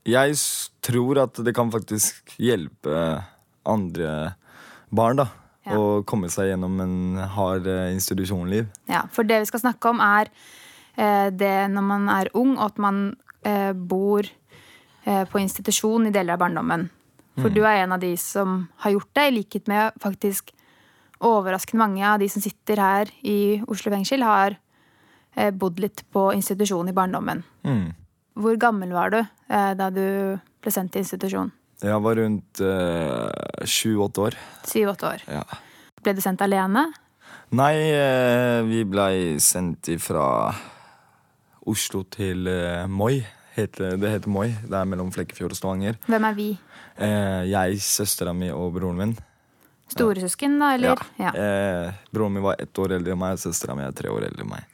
jeg 0.08 0.34
tror 0.82 1.18
at 1.24 1.34
det 1.44 1.54
kan 1.54 1.70
faktisk 1.70 2.34
hjelpe 2.38 3.24
andre 3.66 4.34
barn 4.90 5.16
da, 5.16 5.26
Ja. 5.66 5.72
å 5.76 6.02
komme 6.04 6.30
seg 6.30 6.48
gjennom 6.54 6.80
en 6.80 7.16
hard 7.28 7.66
eh, 7.66 7.92
institusjonliv. 7.92 8.68
Ja, 8.88 9.02
For 9.12 9.22
det 9.22 9.40
vi 9.40 9.46
skal 9.46 9.60
snakke 9.60 9.90
om, 9.90 10.00
er 10.00 10.26
eh, 10.26 10.30
det 11.30 11.54
når 11.70 11.84
man 11.86 12.08
er 12.10 12.30
ung, 12.34 12.56
og 12.58 12.72
at 12.72 12.78
man 12.82 13.02
eh, 13.46 13.72
bor 13.72 14.26
eh, 15.06 15.24
på 15.30 15.40
institusjon 15.40 16.08
i 16.08 16.14
deler 16.14 16.34
av 16.36 16.44
barndommen. 16.46 16.88
For 17.38 17.48
Mm. 17.48 17.54
du 17.54 17.60
er 17.62 17.84
en 17.84 17.92
av 17.94 18.00
de 18.02 18.16
som 18.18 18.68
har 18.82 18.90
gjort 18.90 19.12
det, 19.14 19.26
i 19.28 19.34
likhet 19.36 19.68
med 19.70 19.92
faktisk 20.02 20.50
overraskende 21.22 21.78
mange 21.78 22.02
av 22.06 22.18
de 22.18 22.26
som 22.28 22.42
sitter 22.42 22.76
her 22.82 23.10
i 23.22 23.62
Oslo 23.70 23.92
fengsel, 23.94 24.22
har 24.26 24.56
eh, 25.36 25.50
bodd 25.54 25.78
litt 25.78 26.02
på 26.10 26.32
institusjon 26.34 26.88
i 26.90 26.96
barndommen. 26.96 27.44
Mm. 27.62 27.92
Hvor 28.38 28.58
gammel 28.58 28.90
var 28.94 29.10
du 29.14 29.20
eh, 29.22 29.72
da 29.78 29.90
du 29.90 30.38
ble 30.62 30.74
sendt 30.74 30.92
til 30.94 31.04
institusjon? 31.06 31.52
Jeg 31.78 32.02
var 32.02 32.18
rundt 32.18 32.60
eh, 32.60 33.66
sju-åtte 33.70 34.24
år. 34.26 34.36
Syv-åtte 34.66 35.12
år. 35.12 35.22
Ja. 35.30 35.44
Ble 36.02 36.14
du 36.18 36.22
sendt 36.22 36.42
alene? 36.42 36.88
Nei, 37.54 37.74
eh, 37.94 38.62
vi 38.66 38.82
blei 38.84 39.38
sendt 39.42 39.86
fra 40.02 40.50
Oslo 41.68 42.04
til 42.12 42.48
eh, 42.50 42.86
Moi. 42.88 43.20
Heter, 43.56 43.96
det 43.98 44.12
heter 44.14 44.32
Moi. 44.32 44.48
Det 44.64 44.76
er 44.78 44.88
mellom 44.88 45.10
Flekkefjord 45.14 45.54
og 45.54 45.58
Stavanger. 45.58 45.98
Hvem 46.06 46.26
er 46.28 46.36
vi? 46.36 46.48
Eh, 46.96 47.42
jeg, 47.50 47.80
søstera 47.84 48.32
mi 48.36 48.50
og 48.54 48.72
broren 48.76 48.98
min. 49.00 49.14
Storesøsken, 49.88 50.58
da, 50.60 50.72
eller? 50.76 51.00
Ja. 51.20 51.32
Eh, 51.32 52.00
broren 52.12 52.36
min 52.36 52.44
var 52.44 52.60
ett 52.60 52.78
år 52.78 52.98
eldre 52.98 53.14
enn 53.14 53.20
meg, 53.20 53.38
søstera 53.40 53.76
mi 53.76 53.86
er 53.86 53.94
tre 53.96 54.12
år 54.12 54.28
eldre 54.28 54.44
enn 54.44 54.52
meg. 54.52 54.66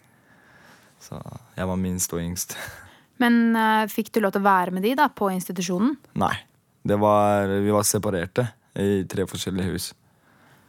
Så 1.02 1.20
jeg 1.56 1.68
var 1.70 1.80
minst 1.80 2.14
og 2.16 2.22
yngst. 2.22 2.56
Men 3.22 3.54
eh, 3.58 3.84
fikk 3.92 4.10
du 4.14 4.22
lov 4.24 4.34
til 4.34 4.42
å 4.42 4.48
være 4.48 4.74
med 4.74 4.86
de 4.86 4.94
da, 4.98 5.08
på 5.10 5.30
institusjonen? 5.34 5.94
Nei. 6.18 6.34
Det 6.84 6.98
var, 7.00 7.48
vi 7.64 7.72
var 7.72 7.86
separerte 7.88 8.48
i 8.76 9.04
tre 9.08 9.24
forskjellige 9.30 9.72
hus. 9.72 9.90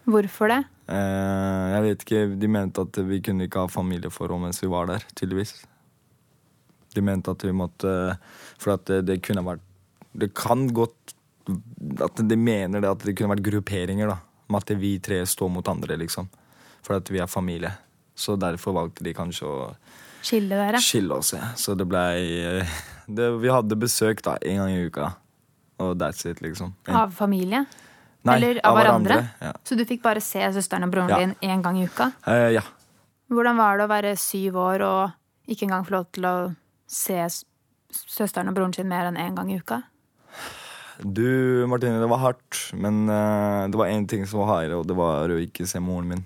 Hvorfor 0.07 0.51
det? 0.53 0.61
Eh, 0.93 1.63
jeg 1.73 1.85
vet 1.87 2.03
ikke, 2.05 2.25
De 2.39 2.49
mente 2.51 2.83
at 2.85 2.99
vi 3.09 3.19
kunne 3.25 3.49
ikke 3.49 3.65
ha 3.65 3.71
familieforhold 3.71 4.45
mens 4.45 4.61
vi 4.61 4.69
var 4.71 4.87
der, 4.91 5.07
tydeligvis. 5.17 5.57
De 6.95 7.01
mente 7.03 7.31
at 7.31 7.43
vi 7.45 7.51
måtte 7.55 7.91
For 8.61 8.73
at 8.75 8.85
det, 8.89 9.01
det 9.09 9.17
kunne 9.25 9.43
vært 9.45 9.61
Det 10.15 10.29
kan 10.37 10.65
godt 10.73 11.13
At 12.01 12.21
de 12.23 12.37
mener 12.39 12.81
det 12.81 12.89
at 12.89 13.03
det 13.05 13.13
kunne 13.19 13.33
vært 13.35 13.43
grupperinger, 13.45 14.07
da. 14.13 14.17
Med 14.49 14.61
at 14.63 14.75
vi 14.79 14.95
tre 15.03 15.19
står 15.25 15.49
mot 15.51 15.67
andre, 15.67 15.97
liksom. 16.01 16.27
For 16.85 16.95
at 16.97 17.09
vi 17.09 17.19
er 17.21 17.27
familie. 17.29 17.71
Så 18.15 18.35
derfor 18.39 18.73
valgte 18.77 19.03
de 19.05 19.13
kanskje 19.17 19.45
å 19.49 19.69
Skille 20.25 20.57
dere? 20.57 20.79
skille 20.81 21.13
oss. 21.19 21.33
Ja. 21.35 21.51
Så 21.57 21.75
det 21.77 21.85
blei 21.89 22.63
Vi 23.41 23.51
hadde 23.53 23.77
besøk 23.77 24.21
da, 24.25 24.37
en 24.41 24.57
gang 24.63 24.71
i 24.73 24.85
uka. 24.87 25.11
Og 25.83 25.97
that's 25.99 26.25
it, 26.29 26.41
liksom. 26.41 26.73
En- 26.87 26.95
Av 26.95 27.11
familie? 27.13 27.65
Nei, 28.25 28.35
Eller 28.39 28.59
av 28.65 28.77
hverandre? 28.79 29.19
Ja. 29.41 29.51
Så 29.63 29.75
du 29.77 29.83
fikk 29.85 30.01
bare 30.01 30.21
se 30.23 30.39
søsteren 30.55 30.83
og 30.87 30.91
broren 30.95 31.09
Ja. 31.09 31.17
din 31.19 31.35
én 31.43 31.61
gang 31.61 31.77
i 31.77 31.85
uka? 31.85 32.07
Uh, 32.25 32.49
ja. 32.55 32.61
Hvordan 33.29 33.57
var 33.57 33.77
det 33.77 33.85
å 33.85 33.89
være 33.91 34.15
syv 34.17 34.53
år 34.57 34.81
og 34.81 35.11
ikke 35.47 35.67
engang 35.67 35.85
få 35.85 35.91
lov 35.91 36.05
til 36.11 36.23
å 36.25 36.55
se 36.87 37.17
søsteren 37.91 38.51
og 38.51 38.57
broren 38.57 38.73
sin 38.75 38.89
mer 38.89 39.09
enn 39.09 39.19
én 39.19 39.35
gang 39.37 39.51
i 39.51 39.59
uka? 39.59 39.81
Du, 41.03 41.65
Martine, 41.67 41.99
det 41.99 42.07
var 42.07 42.21
hardt, 42.21 42.59
men 42.79 43.03
uh, 43.09 43.67
det 43.67 43.79
var 43.79 43.91
én 43.91 44.07
ting 44.07 44.23
som 44.27 44.41
var 44.43 44.51
hardere, 44.53 44.79
og 44.79 44.87
det 44.87 44.95
var 44.95 45.31
å 45.31 45.39
ikke 45.43 45.67
se 45.67 45.81
moren 45.83 46.13
min. 46.13 46.25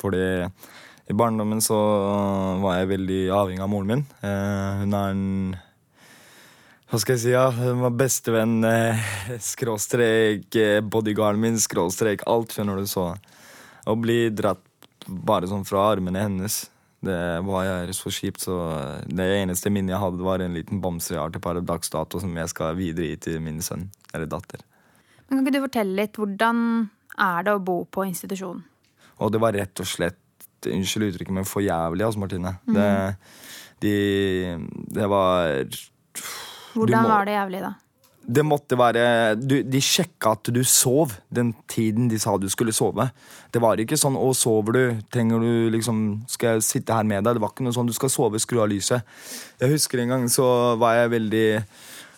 Fordi 0.00 0.24
i 1.08 1.16
barndommen 1.16 1.62
så 1.64 1.78
var 2.62 2.78
jeg 2.78 2.90
veldig 2.92 3.20
avhengig 3.32 3.64
av 3.64 3.70
moren 3.72 3.92
min. 3.92 4.04
Uh, 4.20 4.82
hun 4.82 4.96
er 4.98 5.14
en 5.14 5.24
Hva 6.92 7.00
skal 7.00 7.16
jeg 7.16 7.22
si? 7.22 7.32
ja, 7.32 7.46
Hun 7.56 7.80
var 7.86 7.96
bestevenn, 7.96 8.58
uh, 8.66 9.00
skråstrek, 9.52 10.60
bodyguarden 10.92 11.40
min, 11.40 11.60
skråstrek, 11.60 12.26
alt, 12.28 12.52
skjønner 12.52 12.82
du, 12.82 12.90
så 12.90 13.14
Å 13.88 13.96
bli 13.98 14.26
dratt 14.28 14.60
bare 15.02 15.48
sånn 15.50 15.64
fra 15.66 15.88
armene 15.90 16.20
hennes 16.22 16.66
det 17.02 17.18
var 17.46 17.90
så 17.96 18.10
kjipt, 18.14 18.44
så 18.46 18.56
det 19.10 19.26
eneste 19.42 19.70
minnet 19.74 19.94
jeg 19.96 20.02
hadde, 20.02 20.22
var 20.22 20.42
en 20.44 20.54
liten 20.54 20.80
bamse 20.84 21.14
jeg 21.14 21.20
har 21.20 21.30
til 21.34 21.42
per 21.42 21.60
dags 21.66 21.90
dato, 21.90 22.20
som 22.22 22.34
jeg 22.38 22.48
skal 22.52 22.76
videre 22.78 23.08
gi 23.10 23.16
til 23.26 23.40
min 23.42 23.58
sønn 23.64 23.88
eller 24.14 24.26
datter. 24.30 24.62
Men 25.28 25.38
Kan 25.40 25.46
ikke 25.46 25.54
du 25.56 25.64
fortelle 25.66 25.96
litt 25.98 26.18
hvordan 26.20 26.62
er 27.18 27.42
det 27.46 27.54
å 27.56 27.62
bo 27.64 27.84
på 27.84 28.04
institusjon? 28.08 28.62
Og 29.22 29.32
det 29.34 29.40
var 29.42 29.52
rett 29.58 29.80
og 29.82 29.86
slett, 29.86 30.18
unnskyld 30.66 31.08
uttrykket, 31.10 31.34
men 31.34 31.44
for 31.48 31.62
jævlig, 31.64 32.04
altså, 32.06 32.20
Martine. 32.22 32.54
Mhm. 32.66 32.74
Det, 32.74 33.16
de, 33.82 33.94
det 34.94 35.08
var 35.10 35.64
Hvordan 36.74 37.02
må- 37.02 37.08
var 37.08 37.24
det 37.26 37.34
jævlig, 37.34 37.60
da? 37.66 37.72
Det 38.22 38.44
måtte 38.46 38.78
være 38.78 39.34
du, 39.34 39.56
De 39.66 39.80
sjekka 39.82 40.36
at 40.36 40.50
du 40.54 40.60
sov 40.68 41.14
den 41.34 41.52
tiden 41.70 42.08
de 42.10 42.20
sa 42.22 42.36
du 42.38 42.48
skulle 42.52 42.74
sove. 42.74 43.08
Det 43.50 43.60
var 43.62 43.80
ikke 43.82 43.98
sånn 43.98 44.14
'Å, 44.16 44.30
sover 44.34 44.72
du? 44.72 44.84
Trenger 45.10 45.40
du 45.40 45.70
liksom 45.74 46.22
Skal 46.28 46.54
jeg 46.54 46.62
sitte 46.62 46.94
her 46.94 47.04
med 47.04 47.24
deg?' 47.24 47.34
Det 47.34 47.42
var 47.42 47.50
ikke 47.50 47.64
noe 47.64 47.74
sånn 47.74 47.86
'Du 47.86 47.92
skal 47.92 48.08
sove, 48.08 48.38
skru 48.38 48.62
av 48.62 48.68
lyset'. 48.68 49.02
Jeg 49.60 49.70
husker 49.70 49.98
en 50.00 50.08
gang 50.08 50.28
så 50.28 50.78
var 50.78 50.94
jeg 50.94 51.10
veldig 51.10 51.64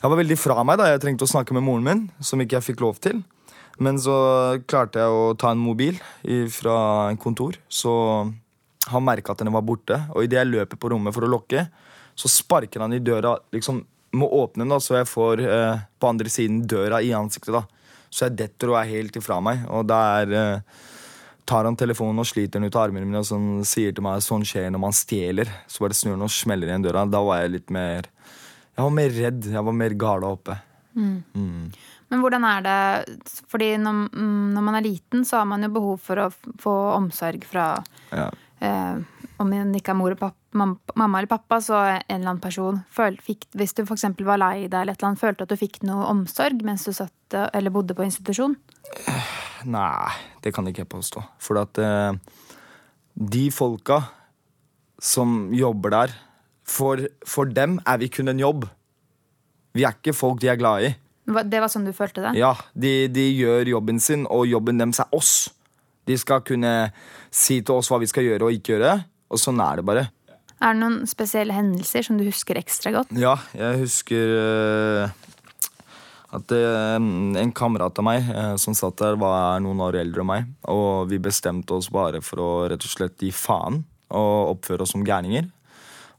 Jeg 0.05 0.11
var 0.11 0.17
veldig 0.17 0.39
fra 0.39 0.65
meg 0.65 0.79
da 0.79 0.85
jeg 0.85 1.01
trengte 1.01 1.25
å 1.25 1.33
snakke 1.33 1.53
med 1.55 1.63
moren 1.63 1.85
min, 1.85 2.11
som 2.21 2.39
ikke 2.39 2.61
jeg 2.61 2.75
fikk 2.77 2.81
lov 2.81 3.01
til. 3.01 3.25
Men 3.81 3.97
så 3.97 4.61
klarte 4.69 5.01
jeg 5.01 5.09
å 5.09 5.37
ta 5.37 5.51
en 5.51 5.59
mobil 5.59 5.99
fra 6.51 7.09
en 7.09 7.17
kontor, 7.17 7.57
så 7.69 8.31
han 8.87 9.03
merka 9.03 9.33
at 9.33 9.39
den 9.39 9.53
var 9.53 9.63
borte. 9.63 9.97
Og 10.15 10.25
idet 10.25 10.45
jeg 10.45 10.53
løper 10.53 10.77
på 10.77 10.91
rommet 10.91 11.15
for 11.15 11.25
å 11.25 11.31
lokke, 11.31 11.69
så 12.15 12.29
sparker 12.29 12.85
han 12.85 12.93
i 12.93 13.03
døra 13.03 13.39
liksom 13.55 13.83
må 14.15 14.29
åpne 14.31 14.65
den, 14.65 14.73
da, 14.75 14.81
så 14.83 14.99
jeg 15.01 15.09
får 15.11 15.43
eh, 15.45 15.85
på 16.01 16.09
andre 16.11 16.31
siden 16.33 16.63
døra 16.71 17.01
i 17.05 17.13
ansiktet. 17.17 17.55
da. 17.57 17.65
Så 18.15 18.29
jeg 18.29 18.37
detter 18.39 18.71
og 18.71 18.79
er 18.81 18.91
helt 18.93 19.17
ifra 19.19 19.41
meg. 19.43 19.65
Og 19.75 19.87
der 19.91 20.35
eh, 20.39 20.83
tar 21.45 21.67
han 21.69 21.77
telefonen 21.77 22.23
og 22.23 22.29
sliter 22.31 22.61
den 22.61 22.69
ut 22.71 22.77
av 22.79 22.87
armene 22.89 23.05
mine 23.09 23.21
og 23.25 23.27
sånn, 23.29 23.49
sier 23.69 23.93
til 23.93 24.05
meg 24.07 24.23
sånn 24.25 24.47
skjer 24.47 24.71
når 24.73 24.83
man 24.87 24.95
stjeler. 24.97 25.51
Så 25.69 25.83
bare 25.85 25.97
snur 25.99 26.15
han 26.17 26.27
og 26.29 26.33
smeller 26.33 26.71
igjen 26.71 26.87
døra. 26.87 27.03
Da 27.11 27.21
var 27.27 27.43
jeg 27.43 27.57
litt 27.59 27.75
mer 27.75 28.07
Jeg 28.75 28.83
var 28.83 28.95
mer 28.95 29.11
redd. 29.19 29.51
Jeg 29.55 29.67
var 29.67 29.77
mer 29.77 29.93
gala 29.99 30.31
oppe. 30.35 30.57
Mm. 30.95 31.73
Men 32.11 32.21
hvordan 32.23 32.45
er 32.47 32.61
det 32.63 33.19
Fordi 33.51 33.73
når, 33.83 34.05
mm, 34.15 34.53
når 34.55 34.63
man 34.63 34.77
er 34.79 34.85
liten, 34.87 35.25
så 35.27 35.41
har 35.41 35.49
man 35.51 35.67
jo 35.67 35.73
behov 35.75 35.99
for 36.07 36.23
å 36.23 36.29
få 36.63 36.75
omsorg 36.95 37.43
fra 37.51 37.67
Ja. 38.13 38.31
eh, 38.63 39.03
Om 39.45 39.53
det 39.53 39.83
ikke 39.83 39.93
er 39.93 39.99
mor 39.99 40.15
og 40.15 40.21
pappa, 40.23 40.67
mamma 40.97 41.21
eller 41.21 41.29
pappa, 41.29 41.59
så 41.61 41.77
en 41.85 42.01
eller 42.09 42.31
annen 42.31 42.43
person. 42.43 42.81
Føl, 42.95 43.19
fikk, 43.21 43.45
hvis 43.59 43.77
du 43.77 43.83
f.eks. 43.85 44.07
var 44.25 44.41
lei 44.41 44.65
deg, 44.65 44.79
eller 44.81 44.95
et 44.95 45.03
eller 45.03 45.11
annet, 45.11 45.21
følte 45.21 45.45
at 45.45 45.53
du 45.53 45.61
fikk 45.61 45.83
noe 45.85 46.07
omsorg 46.09 46.65
mens 46.65 46.87
du 46.89 46.95
satt 46.97 47.37
eller 47.53 47.75
bodde 47.75 47.97
på 47.99 48.07
institusjon? 48.07 48.57
Nei, 49.69 50.13
det 50.45 50.55
kan 50.55 50.67
ikke 50.69 50.85
jeg 50.85 50.93
påstå. 50.93 51.25
For 51.43 51.61
at 51.61 51.81
eh, 51.83 52.17
de 53.15 53.45
folka 53.55 54.01
som 55.03 55.53
jobber 55.55 55.95
der, 55.95 56.15
for, 56.65 57.03
for 57.29 57.51
dem 57.51 57.79
er 57.85 58.01
vi 58.01 58.09
kun 58.13 58.33
en 58.33 58.41
jobb. 58.41 58.65
Vi 59.75 59.85
er 59.85 59.97
ikke 59.99 60.15
folk 60.17 60.41
de 60.41 60.53
er 60.53 60.61
glad 60.61 60.87
i. 60.87 60.95
Det 61.25 61.61
var 61.61 61.71
sånn 61.73 61.87
du 61.89 61.93
følte 61.97 62.23
det? 62.25 62.35
Ja, 62.39 62.53
de, 62.77 63.09
de 63.13 63.25
gjør 63.33 63.75
jobben 63.75 64.01
sin, 64.01 64.27
og 64.29 64.47
jobben 64.49 64.81
deres 64.81 65.01
er 65.03 65.13
oss. 65.17 65.35
De 66.05 66.17
skal 66.21 66.45
kunne 66.45 66.73
si 67.33 67.63
til 67.65 67.81
oss 67.81 67.89
hva 67.93 67.99
vi 68.03 68.09
skal 68.11 68.27
gjøre 68.27 68.49
og 68.49 68.57
ikke 68.57 68.75
gjøre, 68.75 68.99
og 69.33 69.41
sånn 69.41 69.63
er 69.63 69.81
det 69.81 69.87
bare. 69.89 70.09
Er 70.65 70.73
det 70.73 70.81
noen 70.81 71.09
spesielle 71.11 71.55
hendelser 71.55 72.07
som 72.07 72.19
du 72.19 72.25
husker 72.25 72.57
ekstra 72.57 72.93
godt? 72.95 73.11
Ja, 73.21 73.35
jeg 73.57 73.83
husker 73.83 74.35
eh, 74.39 75.17
at 76.35 76.55
eh, 76.55 76.95
en 76.97 77.53
kamerat 77.57 77.99
av 78.01 78.07
meg 78.07 78.31
eh, 78.33 78.55
som 78.61 78.77
satt 78.77 78.97
der, 79.03 79.19
var 79.21 79.59
noen 79.65 79.83
år 79.85 79.99
eldre 80.01 80.25
enn 80.25 80.31
meg. 80.31 80.49
Og 80.73 81.11
vi 81.11 81.21
bestemte 81.23 81.77
oss 81.77 81.91
bare 81.93 82.23
for 82.25 82.41
å 82.41 82.51
rett 82.71 82.87
og 82.87 82.95
slett 82.95 83.21
gi 83.21 83.33
faen 83.35 83.83
og 84.15 84.55
oppføre 84.55 84.87
oss 84.87 84.95
som 84.95 85.05
gærninger. 85.05 85.51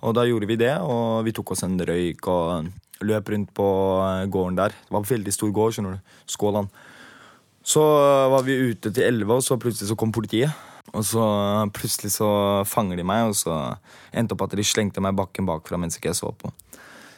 Og 0.06 0.14
da 0.14 0.28
gjorde 0.28 0.50
vi 0.52 0.60
det, 0.60 0.76
og 0.84 1.24
vi 1.26 1.34
tok 1.34 1.56
oss 1.56 1.64
en 1.66 1.80
røyk 1.80 2.28
og 2.30 2.70
løp 3.06 3.32
rundt 3.32 3.50
på 3.56 3.66
gården 4.32 4.60
der. 4.60 4.76
Det 4.76 4.94
var 4.94 5.02
en 5.02 5.10
veldig 5.10 5.34
stor 5.34 5.56
gård, 5.56 5.74
skjønner 5.74 5.98
du. 5.98 6.14
Skåland. 6.30 6.70
Så 7.66 7.82
var 8.30 8.46
vi 8.46 8.60
ute 8.70 8.92
til 8.92 9.08
elleve, 9.08 9.40
og 9.40 9.46
så 9.46 9.58
plutselig 9.58 9.90
så 9.90 9.98
kom 9.98 10.14
politiet. 10.14 10.54
Og 10.96 11.04
så 11.04 11.24
plutselig 11.76 12.14
så 12.16 12.30
fanger 12.70 13.02
de 13.02 13.06
meg, 13.08 13.30
og 13.30 13.36
så 13.38 13.56
endte 14.16 14.36
opp 14.38 14.46
at 14.48 14.56
de 14.56 14.64
slengte 14.66 15.04
meg 15.04 15.18
bakken 15.18 15.48
bakfra 15.48 15.80
mens 15.82 15.98
ikke 16.00 16.14
jeg 16.14 16.20
så 16.22 16.32
på. 16.40 16.52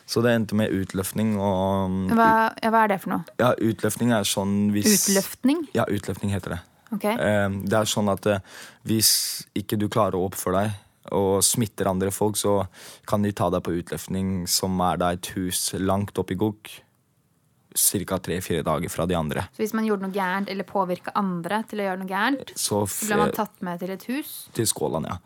Så 0.08 0.22
det 0.24 0.32
endte 0.38 0.56
med 0.56 0.72
utløftning 0.72 1.34
og 1.36 2.14
Hva, 2.16 2.30
ja, 2.64 2.72
hva 2.72 2.86
er 2.86 2.94
det 2.94 3.02
for 3.04 3.12
noe? 3.12 3.36
Ja, 3.42 3.52
utløftning 3.60 4.14
er 4.16 4.24
sånn 4.28 4.70
hvis 4.72 5.02
Utløftning? 5.10 5.66
Ja, 5.76 5.84
utløftning 5.92 6.32
heter 6.32 6.56
det. 6.56 6.60
Ok. 6.96 7.04
Eh, 7.12 7.50
Det 7.68 7.76
er 7.76 7.90
sånn 7.92 8.08
at 8.14 8.26
eh, 8.32 8.40
hvis 8.88 9.10
ikke 9.60 9.76
du 9.80 9.90
klarer 9.92 10.16
å 10.16 10.30
oppføre 10.30 10.64
deg 10.64 11.14
og 11.16 11.42
smitter 11.44 11.88
andre 11.92 12.12
folk, 12.12 12.36
så 12.40 12.66
kan 13.08 13.24
de 13.24 13.32
ta 13.36 13.50
deg 13.52 13.64
på 13.64 13.76
utløftning, 13.80 14.48
som 14.52 14.80
er 14.84 14.98
da 15.00 15.12
et 15.16 15.28
hus 15.38 15.70
langt 15.80 16.18
opp 16.20 16.32
i 16.32 16.36
gokk. 16.40 16.72
Ca. 17.78 18.18
tre-fire 18.18 18.64
dager 18.66 18.90
fra 18.90 19.06
de 19.06 19.14
andre. 19.16 19.44
Så 19.54 19.62
hvis 19.62 19.74
man 19.78 19.86
gjorde 19.86 20.08
noe 20.08 20.16
gærent 20.16 20.50
eller 20.50 20.66
påvirka 20.68 21.14
andre 21.16 21.60
til 21.70 21.80
å 21.84 21.86
gjøre 21.86 22.00
noe 22.02 22.10
gærent, 22.10 22.54
Så 22.58 22.82
så 22.90 23.06
ble 23.12 23.18
man 23.22 23.32
tatt 23.38 23.62
med 23.62 23.80
til 23.80 23.92
et 23.94 24.04
hus? 24.10 24.32
til 24.58 24.66
Skåland, 24.66 25.06
ja. 25.06 25.18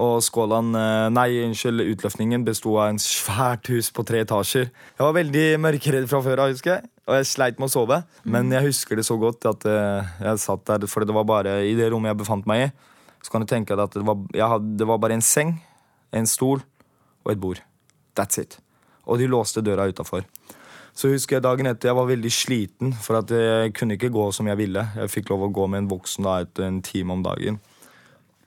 Og 0.00 0.20
Skåland, 0.24 0.74
eh, 0.76 1.08
nei, 1.14 1.28
unnskyld, 1.44 1.84
utløftningen 1.94 2.44
besto 2.44 2.74
av 2.80 2.88
en 2.90 2.98
svært 2.98 3.68
hus 3.68 3.90
på 3.94 4.04
tre 4.06 4.24
etasjer. 4.24 4.70
Jeg 4.70 5.04
var 5.06 5.12
veldig 5.14 5.46
mørkeredd 5.60 6.08
fra 6.08 6.20
før 6.24 6.44
av, 6.46 6.50
husker 6.54 6.76
jeg. 6.78 6.90
Og 7.06 7.14
jeg 7.18 7.26
sleit 7.26 7.58
med 7.58 7.68
å 7.68 7.72
sove. 7.72 8.04
Men 8.24 8.50
jeg 8.50 8.62
husker 8.68 8.96
det 8.96 9.04
så 9.06 9.18
godt 9.20 9.44
at 9.46 9.64
eh, 9.66 10.10
jeg 10.24 10.38
satt 10.38 10.64
der, 10.66 10.86
for 10.86 11.04
det 11.04 11.14
var 11.14 11.24
bare 11.24 11.58
i 11.66 11.74
det 11.74 11.90
rommet 11.92 12.10
jeg 12.14 12.20
befant 12.22 12.46
meg 12.46 12.68
i. 12.68 12.70
Så 13.22 13.30
kan 13.30 13.42
du 13.42 13.46
tenke 13.50 13.76
deg 13.76 13.84
at 13.84 13.92
det 13.98 14.04
var, 14.06 14.16
jeg 14.32 14.48
hadde, 14.48 14.76
det 14.80 14.86
var 14.88 14.98
bare 14.98 15.12
en 15.18 15.22
seng, 15.22 15.60
en 16.12 16.26
stol 16.26 16.62
og 17.24 17.32
et 17.34 17.40
bord. 17.40 17.60
That's 18.16 18.38
it. 18.40 18.58
Og 19.06 19.18
de 19.18 19.26
låste 19.28 19.60
døra 19.62 19.88
utafor. 19.90 20.24
Så 20.96 21.12
husker 21.12 21.38
jeg 21.38 21.46
dagen 21.46 21.68
etter 21.70 21.90
jeg 21.90 21.96
var 21.96 22.08
veldig 22.10 22.32
sliten, 22.34 22.92
for 22.92 23.20
at 23.20 23.32
jeg 23.32 23.74
kunne 23.78 23.96
ikke 23.96 24.10
gå 24.12 24.26
som 24.36 24.48
jeg 24.50 24.58
ville. 24.60 24.84
Jeg 24.98 25.12
fikk 25.12 25.32
lov 25.32 25.46
å 25.46 25.52
gå 25.54 25.66
med 25.70 25.84
en 25.84 25.90
voksen 25.92 26.26
da 26.26 26.40
etter 26.44 26.66
en 26.66 26.80
time 26.84 27.14
om 27.16 27.24
dagen. 27.24 27.60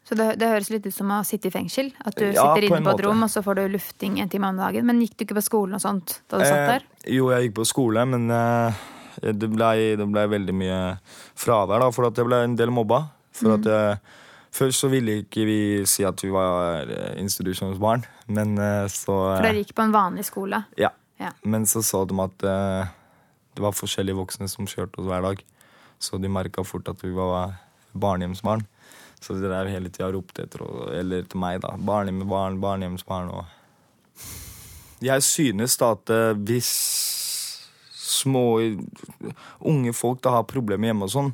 Så 0.04 0.18
det, 0.20 0.34
det 0.42 0.50
høres 0.52 0.68
litt 0.70 0.86
ut 0.86 0.94
som 0.96 1.12
å 1.16 1.22
sitte 1.26 1.48
i 1.48 1.54
fengsel? 1.54 1.94
At 2.04 2.18
du 2.20 2.26
Ja, 2.28 2.50
sitter 2.52 2.68
inne 2.68 2.82
på, 2.84 2.92
på 2.92 2.98
et 2.98 3.06
rom, 3.06 3.24
og 3.24 3.32
så 3.32 3.44
får 3.46 3.62
du 3.62 3.64
lufting 3.78 4.20
en 4.20 4.32
time 4.32 4.52
om 4.52 4.60
dagen. 4.60 4.86
Men 4.90 5.00
gikk 5.02 5.16
du 5.16 5.24
ikke 5.26 5.40
på 5.40 5.46
skolen 5.46 5.80
og 5.80 5.84
sånt 5.84 6.18
da 6.28 6.42
du 6.42 6.44
satt 6.44 6.66
der? 6.74 6.90
Eh, 7.06 7.14
jo, 7.16 7.30
jeg 7.32 7.48
gikk 7.48 7.56
på 7.62 7.68
skole, 7.72 8.04
men 8.12 8.28
eh, 8.36 8.84
det 9.32 9.50
blei 9.54 9.94
ble 10.04 10.26
veldig 10.36 10.58
mye 10.60 10.82
fravær, 11.40 11.86
da, 11.86 11.88
for 11.96 12.10
at 12.10 12.20
jeg 12.20 12.28
ble 12.28 12.44
en 12.50 12.60
del 12.60 12.74
mobba. 12.75 13.06
For 13.34 13.56
at 13.56 13.72
jeg, 13.72 14.03
Først 14.53 14.84
så 14.84 14.88
ville 14.92 15.24
ikke 15.24 15.48
vi 15.48 15.60
si 15.90 16.03
at 16.06 16.20
vi 16.22 16.29
var 16.29 16.86
eh, 16.86 17.16
institusjonsbarn, 17.24 18.03
men 18.38 18.53
eh, 18.62 18.84
så 18.92 19.16
For 19.16 19.42
dere 19.42 19.64
gikk 19.64 19.74
på 19.79 19.88
en 19.88 19.96
vanlig 19.96 20.27
skole? 20.27 20.60
Ja. 20.77 20.92
Men 21.44 21.68
så 21.70 21.83
så 21.86 22.03
de 22.09 22.18
at 22.24 22.46
eh, 22.50 22.94
det 23.55 23.64
var 23.64 23.75
forskjellige 23.77 24.18
voksne 24.18 24.50
som 24.51 24.70
kjørte 24.70 25.01
oss 25.01 25.09
hver 25.09 25.25
dag. 25.25 25.44
Så 26.01 26.20
de 26.20 26.31
merka 26.31 26.66
fort 26.68 26.90
at 26.92 27.03
vi 27.03 27.14
var 27.16 27.55
barnehjemsbarn. 27.94 28.66
Så 29.24 29.38
de 29.38 29.46
drev 29.46 29.70
hele 29.72 29.92
tida 29.92 30.09
og 30.09 30.18
ropte 30.18 30.44
etter 30.44 30.64
eller 31.00 31.27
til 31.29 31.40
meg, 31.40 31.62
da. 31.64 31.75
Barnehjemsbarn, 31.77 32.59
barnehjemsbarn 32.64 33.31
og 33.31 33.46
Jeg 35.03 35.24
synes 35.24 35.77
da 35.79 35.94
at 35.98 36.12
eh, 36.12 36.36
hvis 36.48 36.72
små 38.03 38.59
unge 39.59 39.94
folk 39.96 40.22
da 40.24 40.38
har 40.38 40.46
problemer 40.48 40.90
hjemme 40.90 41.07
og 41.07 41.14
sånn, 41.14 41.31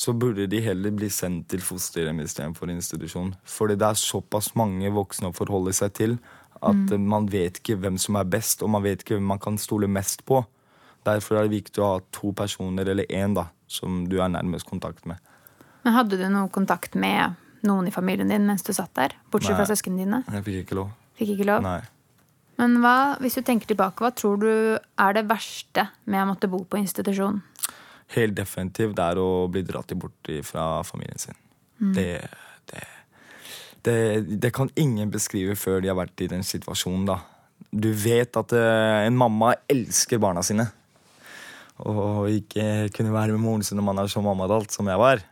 så 0.00 0.14
burde 0.16 0.46
de 0.48 0.60
heller 0.64 0.92
bli 0.96 1.10
sendt 1.12 1.50
til 1.52 1.62
fosterhjem 1.64 2.22
istedenfor 2.24 2.70
institusjon. 2.72 3.34
Fordi 3.44 3.76
det 3.76 3.88
er 3.88 4.00
såpass 4.00 4.54
mange 4.56 4.92
voksne 4.94 5.28
å 5.28 5.36
forholde 5.36 5.74
seg 5.76 5.92
til 5.96 6.16
at 6.60 6.92
mm. 6.92 7.04
man 7.08 7.28
vet 7.32 7.60
ikke 7.60 7.78
hvem 7.80 7.98
som 8.00 8.18
er 8.20 8.28
best, 8.28 8.62
og 8.62 8.72
man 8.74 8.84
vet 8.84 9.02
ikke 9.02 9.16
hvem 9.16 9.28
man 9.32 9.40
kan 9.42 9.56
stole 9.60 9.88
mest 9.88 10.24
på. 10.28 10.42
Derfor 11.08 11.38
er 11.38 11.48
det 11.48 11.56
viktig 11.56 11.80
å 11.80 11.94
ha 11.94 12.00
to 12.12 12.34
personer, 12.36 12.88
eller 12.92 13.08
én, 13.08 13.34
da, 13.36 13.48
som 13.70 14.02
du 14.10 14.18
er 14.20 14.32
nærmest 14.32 14.68
kontakt 14.68 15.06
med. 15.08 15.20
Men 15.86 15.96
hadde 15.96 16.18
du 16.20 16.26
noe 16.28 16.50
kontakt 16.52 16.98
med 17.00 17.38
noen 17.64 17.88
i 17.88 17.94
familien 17.94 18.28
din 18.28 18.44
mens 18.48 18.64
du 18.66 18.74
satt 18.76 18.92
der? 18.96 19.16
Bortsett 19.32 19.56
fra 19.56 19.64
Nei. 19.64 19.70
søsknene 19.72 20.04
dine? 20.04 20.20
Jeg 20.28 20.44
fikk 20.46 20.60
ikke 20.64 20.78
lov. 20.80 20.92
Fikk 21.20 21.34
ikke 21.36 21.48
lov? 21.48 21.64
Nei. 21.64 21.80
Men 22.60 22.76
hva, 22.84 23.16
hvis 23.24 23.38
du 23.38 23.44
tenker 23.46 23.70
tilbake, 23.70 24.04
hva 24.04 24.12
tror 24.12 24.40
du 24.42 24.50
er 24.76 25.16
det 25.16 25.24
verste 25.30 25.86
med 26.04 26.20
å 26.20 26.28
måtte 26.34 26.50
bo 26.52 26.60
på 26.68 26.80
institusjon? 26.82 27.40
Helt 28.12 28.36
definitivt 28.36 28.98
det 28.98 29.06
er 29.14 29.20
å 29.22 29.46
bli 29.52 29.62
dratt 29.64 29.94
bort 29.96 30.32
fra 30.44 30.66
familien 30.84 31.22
sin. 31.22 31.38
Det, 31.96 32.10
det, 32.68 32.82
det, 33.86 34.40
det 34.42 34.52
kan 34.56 34.70
ingen 34.78 35.10
beskrive 35.12 35.56
før 35.58 35.80
de 35.82 35.90
har 35.90 35.98
vært 35.98 36.24
i 36.24 36.30
den 36.30 36.44
situasjonen. 36.46 37.06
da. 37.08 37.18
Du 37.70 37.90
vet 37.94 38.36
at 38.36 38.54
uh, 38.56 39.06
en 39.06 39.18
mamma 39.18 39.54
elsker 39.70 40.20
barna 40.22 40.42
sine. 40.46 40.66
Og 41.80 42.28
ikke 42.28 42.90
kunne 42.92 43.12
være 43.14 43.36
med 43.36 43.44
moren 43.44 43.62
sin 43.64 43.78
når 43.80 43.86
man 43.86 44.02
er 44.02 44.10
så 44.12 44.20
mammadalt 44.24 44.72
som 44.74 44.88
jeg 44.90 45.00
var. 45.00 45.22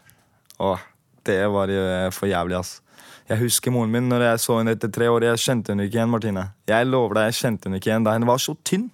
Åh, 0.58 0.84
det 1.28 1.42
var 1.52 1.68
eh, 1.68 2.08
for 2.14 2.30
jævlig, 2.30 2.56
ass. 2.56 2.78
Jeg 3.28 3.42
husker 3.42 3.74
moren 3.74 3.92
min 3.92 4.08
når 4.08 4.24
jeg 4.24 4.40
så 4.40 4.56
henne 4.56 4.72
etter 4.72 4.90
tre 4.92 5.10
år. 5.12 5.26
Jeg 5.28 5.42
kjente 5.44 5.74
henne 5.74 5.84
ikke 5.84 6.00
igjen, 6.00 6.12
Martine. 6.12 6.46
Jeg 6.70 6.88
lover 6.88 7.18
deg, 7.18 7.28
jeg 7.28 7.38
kjente 7.42 7.68
henne 7.68 7.80
ikke 7.82 7.92
igjen 7.92 8.06
da 8.06 8.16
hun 8.16 8.28
var 8.30 8.40
så 8.40 8.56
tynn. 8.64 8.88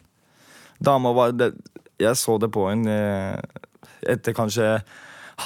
Dama 0.82 1.14
var 1.14 1.36
det, 1.38 1.52
Jeg 2.02 2.18
så 2.18 2.34
det 2.42 2.50
på 2.50 2.66
henne 2.66 2.90
eh, 2.90 3.62
etter 4.16 4.34
kanskje 4.34 4.80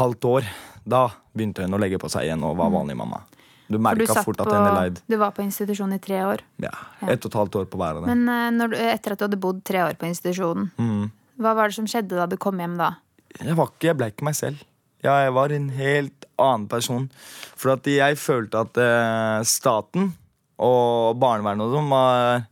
halvt 0.01 0.25
år. 0.25 0.49
Da 0.89 1.11
begynte 1.37 1.67
hun 1.67 1.77
å 1.77 1.83
legge 1.83 2.01
på 2.01 2.09
seg 2.09 2.25
igjen 2.25 2.47
og 2.49 2.57
var 2.57 2.73
vanlig 2.73 2.97
mamma. 2.97 3.21
Du 3.69 3.77
merka 3.79 4.23
fort 4.25 4.41
at 4.41 4.49
hun 4.49 4.57
er 4.67 4.75
leid. 4.79 5.01
du 5.09 5.17
var 5.21 5.31
på 5.37 5.43
institusjon 5.45 5.93
i 5.93 5.99
tre 6.01 6.23
år. 6.25 6.41
Ja, 6.65 6.71
Ett 7.03 7.25
og 7.25 7.31
et 7.33 7.39
halvt 7.39 7.57
år 7.61 7.67
på 7.69 7.77
hver 7.81 7.99
av 7.99 8.07
dem. 8.07 8.25
Men 8.25 8.29
eh, 8.33 8.51
når 8.57 8.73
du, 8.73 8.77
etter 8.81 9.13
at 9.13 9.19
du 9.21 9.25
hadde 9.27 9.41
bodd 9.41 9.63
tre 9.69 9.83
år 9.85 9.99
på 10.01 10.09
institusjonen, 10.09 10.71
Mm. 10.79 11.11
hva 11.39 11.55
var 11.55 11.69
det 11.69 11.75
som 11.77 11.87
skjedde 11.87 12.17
da 12.17 12.27
du 12.27 12.37
kom 12.41 12.59
hjem 12.59 12.79
da? 12.81 12.95
Jeg 13.43 13.55
var 13.59 13.69
ikke, 13.69 13.87
jeg 13.91 13.97
ble 14.01 14.09
ikke 14.11 14.25
meg 14.25 14.35
selv. 14.39 14.63
Ja, 15.05 15.19
jeg 15.27 15.33
var 15.37 15.53
en 15.55 15.69
helt 15.77 16.25
annen 16.41 16.67
person. 16.67 17.11
For 17.55 17.75
at 17.77 17.85
jeg 17.87 18.17
følte 18.19 18.65
at 18.65 18.77
eh, 18.83 19.45
staten 19.47 20.15
og 20.59 21.19
barnevernet 21.21 21.69
og 21.69 21.77
sånn 21.77 21.93
har 21.93 22.47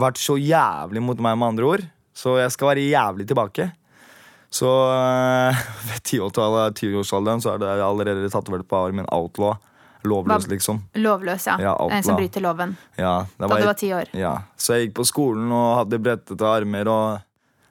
vært 0.00 0.18
så 0.18 0.34
jævlig 0.40 1.02
mot 1.04 1.20
meg, 1.22 1.36
med 1.38 1.52
andre 1.52 1.68
ord. 1.68 1.84
Så 2.14 2.38
jeg 2.40 2.50
skal 2.54 2.72
være 2.72 2.88
jævlig 2.88 3.28
tilbake. 3.30 3.68
Så 4.54 4.66
eh, 4.70 5.62
ved 5.92 6.02
tiårsalder- 6.08 6.74
tiårsalderen 6.78 7.42
så 7.44 7.54
er 7.54 7.62
det 7.62 7.70
allerede 7.84 8.30
tatt 8.32 8.48
over 8.50 8.62
på 8.66 8.80
armen 8.88 9.06
outlaw. 9.12 9.54
Lovløs, 10.04 10.46
liksom. 10.50 10.82
Lovløs, 11.00 11.46
ja. 11.48 11.54
Ja, 11.60 11.74
en 11.90 12.02
som 12.04 12.16
bryter 12.18 12.42
loven. 12.44 12.76
Ja, 13.00 13.26
Da 13.38 13.48
du 13.48 13.64
var 13.64 13.74
ti 13.80 13.88
år. 13.96 14.10
Ja, 14.12 14.34
Så 14.56 14.74
jeg 14.76 14.88
gikk 14.88 14.96
på 15.00 15.06
skolen 15.08 15.50
og 15.52 15.78
hadde 15.78 15.98
brettete 16.02 16.44
armer 16.44 16.88
og 16.92 17.20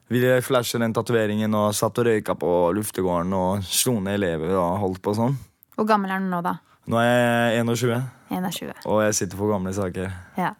ville 0.09 0.41
flashe 0.41 0.79
den 0.81 0.93
tatoveringen 0.93 1.53
og 1.55 1.73
satt 1.77 1.97
og 2.01 2.05
røyka 2.05 2.35
på 2.37 2.49
luftegården 2.75 3.33
og 3.37 3.63
slo 3.63 3.99
ned 3.99 4.15
elever 4.19 4.55
og 4.57 4.79
holdt 4.81 5.01
på 5.05 5.13
sånn. 5.17 5.37
Hvor 5.77 5.87
gammel 5.89 6.11
er 6.11 6.19
du 6.19 6.25
nå, 6.29 6.41
da? 6.45 6.57
Nå 6.89 6.97
er 6.99 7.53
jeg 7.55 7.63
21, 7.65 8.01
21. 8.29 8.73
og 8.85 8.99
jeg 9.05 9.15
sitter 9.21 9.37
for 9.39 9.53
gamle 9.53 9.71
saker. 9.73 10.11
Ja. 10.37 10.51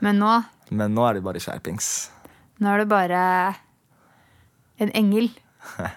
Men 0.00 0.18
nå, 0.18 0.32
Men 0.70 0.94
nå 0.94 1.04
er 1.08 1.14
det 1.14 1.22
bare 1.24 1.40
skjerpings. 1.40 2.10
nå 2.60 2.68
er 2.74 2.78
du 2.84 2.86
bare 2.90 3.54
en 4.78 4.90
engel. 4.94 5.30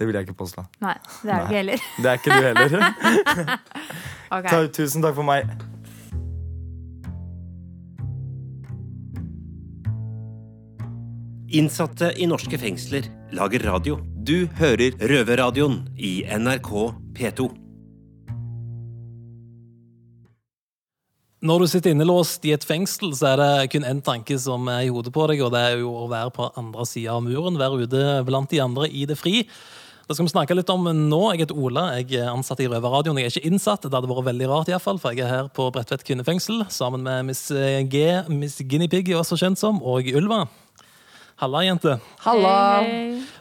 Det 0.00 0.06
vil 0.08 0.14
jeg 0.16 0.24
ikke 0.30 0.38
påstå. 0.38 0.62
Nei, 0.80 0.94
det 1.22 1.28
er 1.28 1.36
du 1.36 1.42
ikke 1.44 1.56
heller. 1.58 1.82
Det 2.00 2.08
er 2.08 2.14
ikke 2.16 2.30
du 2.32 2.40
heller. 2.40 3.58
Ok. 4.30 4.46
Ta- 4.50 4.66
Tusen 4.68 5.02
takk 5.02 5.14
for 5.18 5.26
meg. 5.26 5.46
Innsatte 11.50 12.12
i 12.22 12.26
norske 12.30 12.58
fengsler 12.62 13.08
lager 13.34 13.64
radio. 13.66 13.96
Du 14.22 14.46
hører 14.60 14.94
Røverradioen 15.10 15.80
i 15.98 16.20
NRK 16.38 16.70
P2. 17.16 17.48
Når 21.40 21.62
du 21.64 21.66
sitter 21.72 21.94
innelåst 21.94 22.44
i 22.44 22.52
et 22.52 22.64
fengsel, 22.68 23.14
så 23.16 23.30
er 23.32 23.40
det 23.40 23.70
kun 23.72 23.86
én 23.88 24.02
tanke 24.04 24.36
som 24.38 24.66
er 24.68 24.84
i 24.84 24.90
hodet 24.92 25.12
på 25.14 25.24
deg, 25.30 25.40
og 25.40 25.54
det 25.54 25.62
er 25.70 25.78
jo 25.80 25.94
å 26.02 26.08
være 26.10 26.34
på 26.36 26.50
andre 26.60 26.84
sida 26.86 27.14
av 27.16 27.24
muren, 27.24 27.56
være 27.58 27.86
ute 27.86 28.02
blant 28.28 28.50
de 28.52 28.60
andre 28.60 28.90
i 28.92 29.06
det 29.08 29.16
fri. 29.18 29.46
Det 30.10 30.16
skal 30.16 30.26
vi 30.26 30.30
snakke 30.32 30.54
litt 30.58 30.70
om 30.74 30.88
nå. 30.90 31.18
Jeg 31.30 31.44
heter 31.44 31.58
Ola, 31.62 31.84
jeg 32.00 32.16
er 32.18 32.32
ansatt 32.32 32.58
i 32.58 32.66
Røverradioen. 32.66 33.20
Jeg 33.20 33.28
er 33.28 33.34
ikke 33.36 33.46
innsatt, 33.46 33.84
det 33.86 33.94
hadde 33.94 34.08
vært 34.10 34.26
veldig 34.26 34.48
rart, 34.50 34.66
i 34.66 34.74
hvert 34.74 34.82
fall, 34.82 34.98
for 34.98 35.14
jeg 35.14 35.22
er 35.22 35.30
her 35.30 35.50
på 35.54 35.68
Bredtvet 35.70 36.02
kvinnefengsel 36.08 36.64
sammen 36.74 37.04
med 37.06 37.28
Miss 37.28 37.44
G, 37.92 38.00
Miss 38.34 38.56
Guinea 38.66 38.90
Pig, 38.90 39.12
også 39.14 39.38
kjent 39.38 39.60
som, 39.62 39.78
og 39.86 40.10
Ylva. 40.10 40.40
Halla, 41.38 41.62
jente. 41.62 41.94
Halla! 42.26 42.56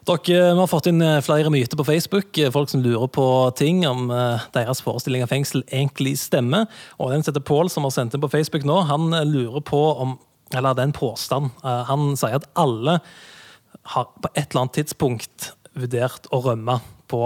Dere 0.08 0.22
vi 0.54 0.62
har 0.62 0.70
fått 0.70 0.92
inn 0.94 1.02
eh, 1.04 1.18
flere 1.26 1.50
myter 1.52 1.76
på 1.82 1.88
Facebook. 1.90 2.30
eh, 2.38 2.54
Folk 2.54 2.70
som 2.72 2.86
lurer 2.86 3.10
på 3.12 3.26
ting 3.60 3.82
om 3.90 4.06
eh, 4.14 4.46
deres 4.54 4.80
forestilling 4.86 5.26
av 5.26 5.34
fengsel 5.34 5.66
egentlig 5.66 6.14
stemmer. 6.22 6.70
Og 7.02 7.12
den 7.12 7.26
heter 7.26 7.44
Pål, 7.44 7.74
som 7.74 7.84
har 7.90 7.92
sendt 7.98 8.14
inn 8.16 8.24
på 8.24 8.30
Facebook 8.32 8.64
nå, 8.70 8.78
han 8.88 9.10
eh, 9.18 9.26
lurer 9.28 9.66
på 9.66 9.82
om 10.06 10.20
Eller 10.54 10.78
det 10.78 10.86
er 10.86 10.92
en 10.94 10.96
påstand. 11.02 11.50
Eh, 11.66 11.82
Han 11.90 12.14
sier 12.18 12.40
at 12.40 12.48
alle 12.56 13.00
har 13.98 14.08
på 14.22 14.32
et 14.36 14.48
eller 14.48 14.64
annet 14.64 14.80
tidspunkt 14.80 15.52
vurdert 15.84 16.30
å 16.36 16.42
rømme 16.46 16.80
på 17.10 17.24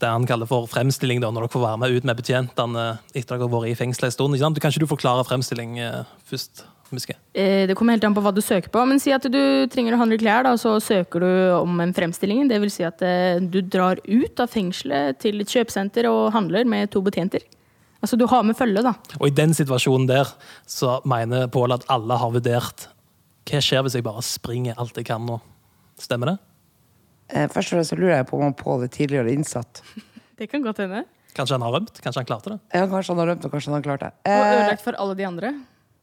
det 0.00 0.08
han 0.08 0.24
kaller 0.28 0.48
for 0.48 0.68
fremstilling, 0.70 1.20
da, 1.20 1.28
når 1.28 1.44
dere 1.44 1.52
får 1.52 1.64
være 1.66 1.80
med 1.82 1.94
ut 1.96 2.06
med 2.08 2.20
betjentene 2.22 2.84
etter 3.12 3.34
dere 3.34 3.44
har 3.44 3.52
vært 3.52 3.72
i 3.72 3.78
fengsel 3.78 4.08
en 4.08 4.14
stund. 4.14 4.36
Ikke? 4.36 4.62
Kan 4.62 4.72
ikke 4.72 4.84
du 4.86 4.90
forklare 4.90 5.26
fremstilling 5.28 5.78
eh, 5.82 6.04
først? 6.28 6.64
Miske? 6.90 7.14
Eh, 7.38 7.68
Det 7.68 7.76
kommer 7.78 7.94
helt 7.94 8.04
an 8.04 8.16
på 8.16 8.22
hva 8.24 8.32
du 8.34 8.40
søker 8.42 8.72
på. 8.72 8.82
Men 8.88 8.98
si 8.98 9.12
at 9.14 9.22
du 9.22 9.66
trenger 9.70 9.94
å 9.94 10.00
handle 10.00 10.18
klær, 10.18 10.42
da, 10.42 10.56
så 10.58 10.72
søker 10.82 11.22
du 11.22 11.30
om 11.60 11.78
en 11.84 11.94
fremstilling. 11.94 12.48
Det 12.50 12.58
vil 12.64 12.72
si 12.72 12.82
at 12.86 13.02
eh, 13.06 13.38
du 13.38 13.60
drar 13.62 14.00
ut 14.08 14.42
av 14.42 14.50
fengselet 14.50 15.20
til 15.22 15.38
et 15.44 15.52
kjøpesenter 15.54 16.08
og 16.10 16.32
handler 16.34 16.66
med 16.66 16.90
to 16.90 17.02
betjenter. 17.06 17.44
Altså 18.00 18.16
du 18.16 18.26
har 18.26 18.42
med 18.48 18.56
følge, 18.56 18.82
da. 18.82 18.94
Og 19.20 19.28
i 19.28 19.36
den 19.36 19.52
situasjonen 19.54 20.08
der 20.08 20.30
så 20.68 20.98
mener 21.08 21.50
Pål 21.52 21.76
at 21.76 21.86
alle 21.92 22.16
har 22.16 22.32
vurdert 22.32 22.88
hva 23.50 23.60
skjer 23.64 23.82
hvis 23.84 23.98
jeg 23.98 24.06
bare 24.06 24.22
springer 24.24 24.78
alt 24.80 24.96
jeg 24.96 25.06
kan 25.08 25.22
nå. 25.26 25.38
Stemmer 26.00 26.32
det? 26.32 26.38
Eh, 27.32 27.46
Først 27.52 27.72
og 27.72 27.78
fremst 27.78 27.92
så 27.94 27.98
lurer 27.98 28.16
jeg 28.18 28.28
på 28.30 28.38
om 28.38 28.46
han 28.48 28.56
Pål 28.58 28.86
er 28.86 28.92
tidligere 28.94 29.32
innsatt. 29.34 29.82
Det 30.40 30.48
kan 30.50 30.62
godt 30.64 30.80
hende. 30.82 31.02
Kanskje 31.36 31.54
han 31.58 31.64
har 31.66 31.74
rømt? 31.76 31.98
Kanskje 32.02 32.22
han 32.22 32.28
klarte 32.30 32.54
det? 32.54 32.58
Ja, 32.74 32.86
kanskje 32.90 33.12
han 33.14 33.20
har 33.22 33.28
rømt, 33.34 33.44
og 33.46 33.52
kanskje 33.52 33.70
han 33.70 33.76
har 33.78 33.84
klart 33.86 34.06
det. 34.06 34.12
Og 34.24 34.32
Eh, 34.32 34.54
ødelagt 34.56 34.84
for 34.86 34.96
alle 34.98 35.18
de 35.18 35.26
andre. 35.28 35.52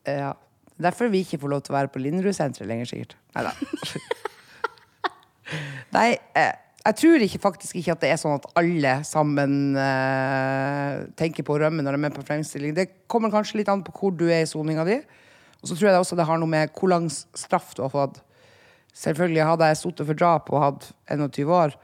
ja. 0.07 0.33
Derfor 0.77 1.09
vi 1.09 1.23
ikke 1.25 1.39
får 1.41 1.49
lov 1.49 1.61
til 1.65 1.73
å 1.73 1.77
være 1.79 1.89
på 1.89 1.97
Linderud-senteret 2.03 2.67
lenger, 2.69 2.85
sikkert. 2.85 3.15
Neida. 3.33 3.49
Nei, 5.95 6.11
eh, 6.37 6.53
jeg 6.85 6.95
tror 7.01 7.23
ikke, 7.25 7.39
faktisk 7.43 7.79
ikke 7.79 7.95
at 7.95 8.03
det 8.03 8.11
er 8.13 8.19
sånn 8.21 8.35
at 8.37 8.45
alle 8.59 8.93
sammen 9.07 9.55
eh, 9.79 10.99
tenker 11.19 11.45
på 11.47 11.55
å 11.55 11.59
rømme 11.63 11.83
når 11.83 11.95
de 11.95 11.99
er 11.99 12.03
med 12.05 12.15
på 12.15 12.23
fremstilling. 12.27 12.75
Det 12.77 12.85
kommer 13.11 13.33
kanskje 13.33 13.59
litt 13.61 13.71
an 13.73 13.81
på 13.87 13.95
hvor 13.97 14.13
du 14.15 14.27
er 14.29 14.43
i 14.45 14.49
soninga 14.49 14.85
di. 14.87 14.99
Og 15.57 15.71
så 15.71 15.73
tror 15.73 15.89
jeg 15.89 15.95
det 15.97 16.03
også 16.03 16.19
det 16.19 16.27
har 16.29 16.39
noe 16.39 16.51
med 16.51 16.71
hvor 16.77 16.91
lang 16.93 17.09
straff 17.09 17.73
du 17.75 17.81
har 17.87 17.91
fått. 17.91 18.21
Selvfølgelig 18.97 19.45
Hadde 19.45 19.69
jeg 19.69 19.79
sittet 19.81 20.10
for 20.10 20.17
drap 20.17 20.51
og 20.51 20.63
hatt 20.63 20.89
21 21.13 21.53
år, 21.53 21.75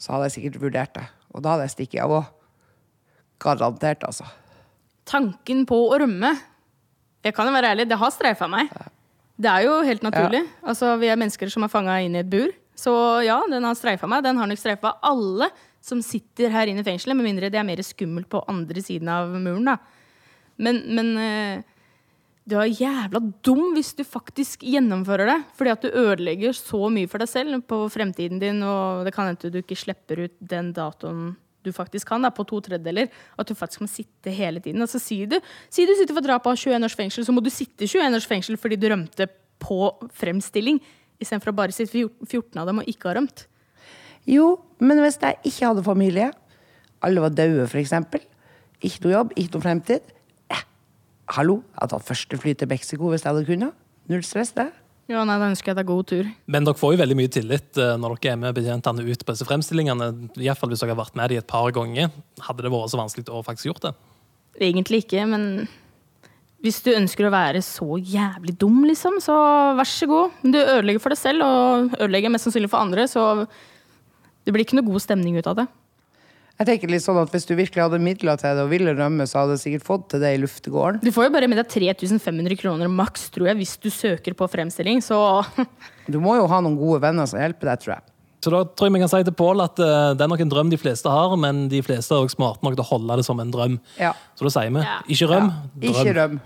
så 0.00 0.14
hadde 0.14 0.28
jeg 0.28 0.36
sikkert 0.36 0.62
vurdert 0.62 0.94
det. 0.98 1.04
Og 1.32 1.44
da 1.44 1.54
hadde 1.54 1.68
jeg 1.68 1.76
stikket 1.76 2.04
av 2.04 2.16
òg. 2.18 2.30
Garantert, 3.42 4.04
altså. 4.06 4.26
Tanken 5.08 5.64
på 5.66 5.74
å 5.90 5.96
rømme 5.98 6.30
Jeg 7.24 7.34
kan 7.34 7.48
jo 7.48 7.54
være 7.54 7.72
ærlig, 7.72 7.88
det 7.90 7.98
har 7.98 8.10
streifa 8.14 8.48
meg. 8.50 8.70
Det 9.38 9.50
er 9.50 9.64
jo 9.66 9.76
helt 9.86 10.02
naturlig. 10.02 10.42
Altså, 10.66 10.96
Vi 10.98 11.08
er 11.10 11.18
mennesker 11.18 11.50
som 11.50 11.62
er 11.62 11.70
fanga 11.70 12.00
inn 12.02 12.16
i 12.16 12.22
et 12.22 12.30
bur. 12.30 12.50
Så 12.78 12.92
ja, 13.22 13.36
den 13.50 13.62
har 13.62 13.76
streifa 13.78 14.08
meg. 14.10 14.24
Den 14.26 14.40
har 14.40 14.50
nok 14.50 14.58
streifa 14.58 14.96
alle 15.06 15.48
som 15.82 16.02
sitter 16.02 16.50
her 16.50 16.70
inne 16.70 16.82
i 16.82 16.86
fengselet, 16.86 17.16
med 17.18 17.26
mindre 17.26 17.50
det 17.50 17.58
er 17.58 17.66
mer 17.66 17.80
skummelt 17.86 18.28
på 18.30 18.42
andre 18.50 18.82
siden 18.82 19.10
av 19.10 19.30
muren. 19.34 19.70
da. 19.70 19.76
Men, 20.62 20.82
men 20.94 21.12
eh, 21.18 21.62
du 22.48 22.56
er 22.58 22.72
jævla 22.74 23.20
dum 23.46 23.70
hvis 23.76 23.92
du 23.94 24.02
faktisk 24.06 24.64
gjennomfører 24.66 25.30
det. 25.30 25.38
Fordi 25.58 25.72
at 25.74 25.84
du 25.84 25.94
ødelegger 26.02 26.56
så 26.56 26.88
mye 26.90 27.10
for 27.10 27.22
deg 27.22 27.30
selv 27.30 27.62
på 27.70 27.84
fremtiden 27.92 28.42
din, 28.42 28.62
og 28.66 29.06
det 29.06 29.14
kan 29.14 29.30
hende 29.30 29.52
du 29.52 29.60
ikke 29.62 29.78
slipper 29.78 30.26
ut 30.26 30.36
den 30.40 30.72
datoen 30.76 31.32
du 31.62 31.70
faktisk 31.70 32.08
kan, 32.10 32.24
da, 32.24 32.32
på 32.34 32.42
to 32.48 32.58
tredjedeler. 32.66 33.12
At 33.38 33.46
du 33.46 33.54
faktisk 33.54 33.84
må 33.84 33.90
sitte 33.90 34.32
hele 34.34 34.58
tiden. 34.62 34.82
Altså, 34.82 34.98
si, 34.98 35.20
du, 35.30 35.38
si 35.70 35.86
du 35.86 35.94
sitter 35.94 36.16
for 36.16 36.24
drap 36.24 36.48
av 36.50 36.58
21 36.58 36.88
års 36.88 36.98
fengsel, 36.98 37.26
så 37.26 37.34
må 37.34 37.44
du 37.44 37.52
sitte 37.54 37.86
21 37.86 38.18
års 38.18 38.26
fengsel 38.26 38.58
fordi 38.58 38.80
du 38.80 38.88
rømte 38.90 39.28
på 39.62 39.78
fremstilling, 40.18 40.80
istedenfor 41.22 41.52
å 41.52 41.58
bare 41.60 41.74
sitte 41.74 42.08
14 42.26 42.58
av 42.58 42.66
dem 42.66 42.82
og 42.82 42.88
ikke 42.90 43.12
ha 43.12 43.14
rømt. 43.20 43.44
Jo, 44.26 44.56
men 44.82 44.98
hvis 45.02 45.20
jeg 45.22 45.38
ikke 45.46 45.68
hadde 45.68 45.86
familie, 45.86 46.32
alle 47.02 47.22
var 47.22 47.34
døde 47.34 47.68
eksempel, 47.78 48.26
ikke 48.82 49.04
noe 49.04 49.14
jobb, 49.14 49.36
ikke 49.38 49.54
noe 49.54 49.66
fremtid, 49.68 50.10
hallo, 51.30 51.60
jeg 51.72 51.80
hadde 51.80 51.94
tatt 51.94 52.08
første 52.08 52.38
fly 52.42 52.54
til 52.58 52.70
Mexico 52.70 53.10
hvis 53.12 53.24
jeg 53.24 53.32
hadde 53.32 53.48
kunnet. 53.48 53.76
Null 54.10 54.24
stress, 54.26 54.52
det. 54.56 54.70
Ja, 55.10 55.24
nei, 55.26 55.36
Da 55.38 55.50
ønsker 55.50 55.72
jeg 55.72 55.80
deg 55.80 55.88
god 55.88 56.06
tur. 56.08 56.28
Men 56.50 56.66
dere 56.66 56.78
får 56.78 56.94
jo 56.94 57.00
veldig 57.02 57.18
mye 57.18 57.32
tillit 57.32 57.78
eh, 57.80 57.94
når 58.00 58.16
dere 58.16 58.32
er 58.32 58.40
med 58.40 58.56
betjentene 58.56 59.04
ut 59.04 59.24
på 59.26 59.34
disse 59.34 59.46
fremstillingene. 59.48 60.08
I 60.38 60.46
hvert 60.46 60.60
fall 60.60 60.72
hvis 60.72 60.82
dere 60.82 60.94
har 60.94 61.02
vært 61.02 61.18
med 61.18 61.32
de 61.32 61.40
et 61.40 61.48
par 61.48 61.68
ganger. 61.74 62.10
Hadde 62.46 62.64
det 62.64 62.72
vært 62.72 62.92
så 62.92 63.00
vanskelig 63.00 63.26
å 63.28 63.42
faktisk 63.46 63.70
gjort 63.70 63.86
det? 63.88 63.94
Egentlig 64.62 65.02
ikke, 65.04 65.26
men 65.28 65.46
hvis 66.62 66.78
du 66.86 66.92
ønsker 66.94 67.26
å 67.26 67.34
være 67.34 67.62
så 67.66 67.98
jævlig 67.98 68.54
dum, 68.60 68.82
liksom, 68.86 69.18
så 69.24 69.34
vær 69.74 69.88
så 69.90 70.06
god. 70.06 70.34
Men 70.44 70.54
du 70.54 70.60
ødelegger 70.62 71.02
for 71.02 71.14
deg 71.14 71.18
selv, 71.18 71.42
og 71.42 71.96
ødelegger 71.98 72.30
mest 72.30 72.46
sannsynlig 72.46 72.70
for 72.70 72.84
andre, 72.84 73.08
så 73.10 73.24
det 74.46 74.54
blir 74.54 74.62
ikke 74.62 74.78
noe 74.78 74.86
god 74.86 75.02
stemning 75.02 75.38
ut 75.40 75.48
av 75.50 75.58
det. 75.58 75.66
Jeg 76.62 76.68
tenker 76.68 76.92
litt 76.92 77.02
sånn 77.02 77.18
at 77.18 77.32
Hvis 77.34 77.48
du 77.48 77.56
virkelig 77.58 77.82
hadde 77.82 77.98
midler 78.02 78.38
til 78.38 78.54
det 78.54 78.62
og 78.62 78.70
ville 78.70 78.94
rømme, 78.94 79.26
så 79.26 79.42
hadde 79.42 79.56
du 79.58 79.62
sikkert 79.62 79.86
fått 79.86 80.04
til 80.12 80.22
det 80.22 80.30
i 80.36 80.38
luftegården. 80.38 81.02
Du 81.02 81.10
får 81.14 81.26
jo 81.26 81.34
bare 81.34 81.48
med 81.50 81.58
deg 81.58 81.66
3500 81.72 82.58
kroner 82.60 82.92
maks, 82.92 83.26
tror 83.34 83.50
jeg, 83.50 83.58
hvis 83.58 83.74
du 83.82 83.90
søker 83.90 84.36
på 84.38 84.46
fremstilling, 84.52 85.02
så 85.02 85.18
Du 86.12 86.20
må 86.22 86.36
jo 86.38 86.46
ha 86.50 86.62
noen 86.62 86.78
gode 86.78 87.02
venner 87.02 87.26
som 87.26 87.42
hjelper 87.42 87.72
deg, 87.72 87.82
tror 87.82 87.94
jeg. 87.96 88.06
Så 88.42 88.50
da 88.50 88.62
tror 88.66 88.88
jeg 88.88 88.94
vi 88.96 89.02
kan 89.02 89.10
si 89.10 89.20
til 89.26 89.36
Pål 89.38 89.62
at 89.62 89.82
eh, 89.82 90.12
det 90.18 90.24
er 90.24 90.30
nok 90.30 90.40
en 90.42 90.50
drøm 90.50 90.70
de 90.70 90.78
fleste 90.78 91.10
har, 91.10 91.34
men 91.38 91.66
de 91.70 91.82
fleste 91.86 92.14
er 92.14 92.24
også 92.24 92.38
smarte 92.38 92.66
nok 92.66 92.74
til 92.74 92.82
å 92.82 92.88
holde 92.88 93.18
det 93.20 93.26
som 93.26 93.42
en 93.42 93.52
drøm. 93.54 93.76
Ja. 94.02 94.14
Så 94.38 94.48
da 94.48 94.54
sier 94.54 94.72
vi 94.74 94.82
ikke 95.14 95.30
røm, 95.30 95.52
drøm. 95.78 95.92
Ikke 95.92 96.16
røm. 96.18 96.40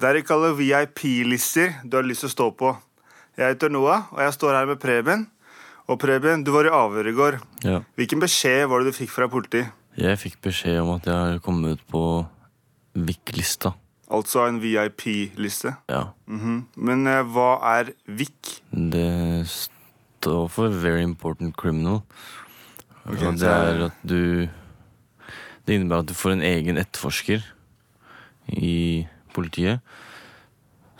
Det 0.00 0.08
er 0.08 0.16
ikke 0.22 0.32
alle 0.32 0.54
VIP-lister 0.56 1.74
du 1.84 1.98
har 1.98 2.06
lyst 2.08 2.24
til 2.24 2.30
å 2.30 2.32
stå 2.32 2.46
på. 2.56 2.70
Jeg 3.36 3.52
heter 3.52 3.68
Noah, 3.72 4.06
og 4.14 4.22
jeg 4.24 4.32
står 4.32 4.56
her 4.56 4.68
med 4.70 4.80
Preben. 4.80 5.26
Og 5.92 5.98
Preben, 6.00 6.40
du 6.46 6.54
var 6.54 6.64
i 6.64 6.72
avhør 6.72 7.10
i 7.10 7.12
går. 7.18 7.36
Ja. 7.66 7.82
Hvilken 8.00 8.22
beskjed 8.22 8.64
var 8.70 8.80
det 8.80 8.94
du 8.94 8.96
fikk 8.96 9.12
fra 9.12 9.28
politiet? 9.28 9.68
Jeg 10.00 10.16
fikk 10.22 10.38
beskjed 10.46 10.80
om 10.80 10.94
at 10.94 11.04
jeg 11.10 11.18
har 11.18 11.42
kommet 11.44 11.82
på 11.92 12.02
VIK-lista. 12.96 13.74
Altså 14.08 14.46
en 14.46 14.62
VIP-liste. 14.62 15.74
Ja. 15.92 16.06
Mhm. 16.32 16.64
Men 16.80 17.04
uh, 17.04 17.20
hva 17.36 17.50
er 17.76 17.92
VIK? 18.08 18.56
Det 18.72 19.44
står 19.52 20.48
for 20.48 20.80
Very 20.80 21.04
Important 21.04 21.52
Criminal. 21.60 22.00
Okay, 23.04 23.26
og 23.26 23.36
det 23.36 23.52
er 23.52 23.86
at 23.90 24.02
du 24.04 24.48
Det 25.66 25.76
innebærer 25.76 26.02
at 26.02 26.08
du 26.08 26.16
får 26.16 26.38
en 26.38 26.42
egen 26.42 26.80
etterforsker 26.80 27.44
i 28.56 29.06
politiet 29.40 29.80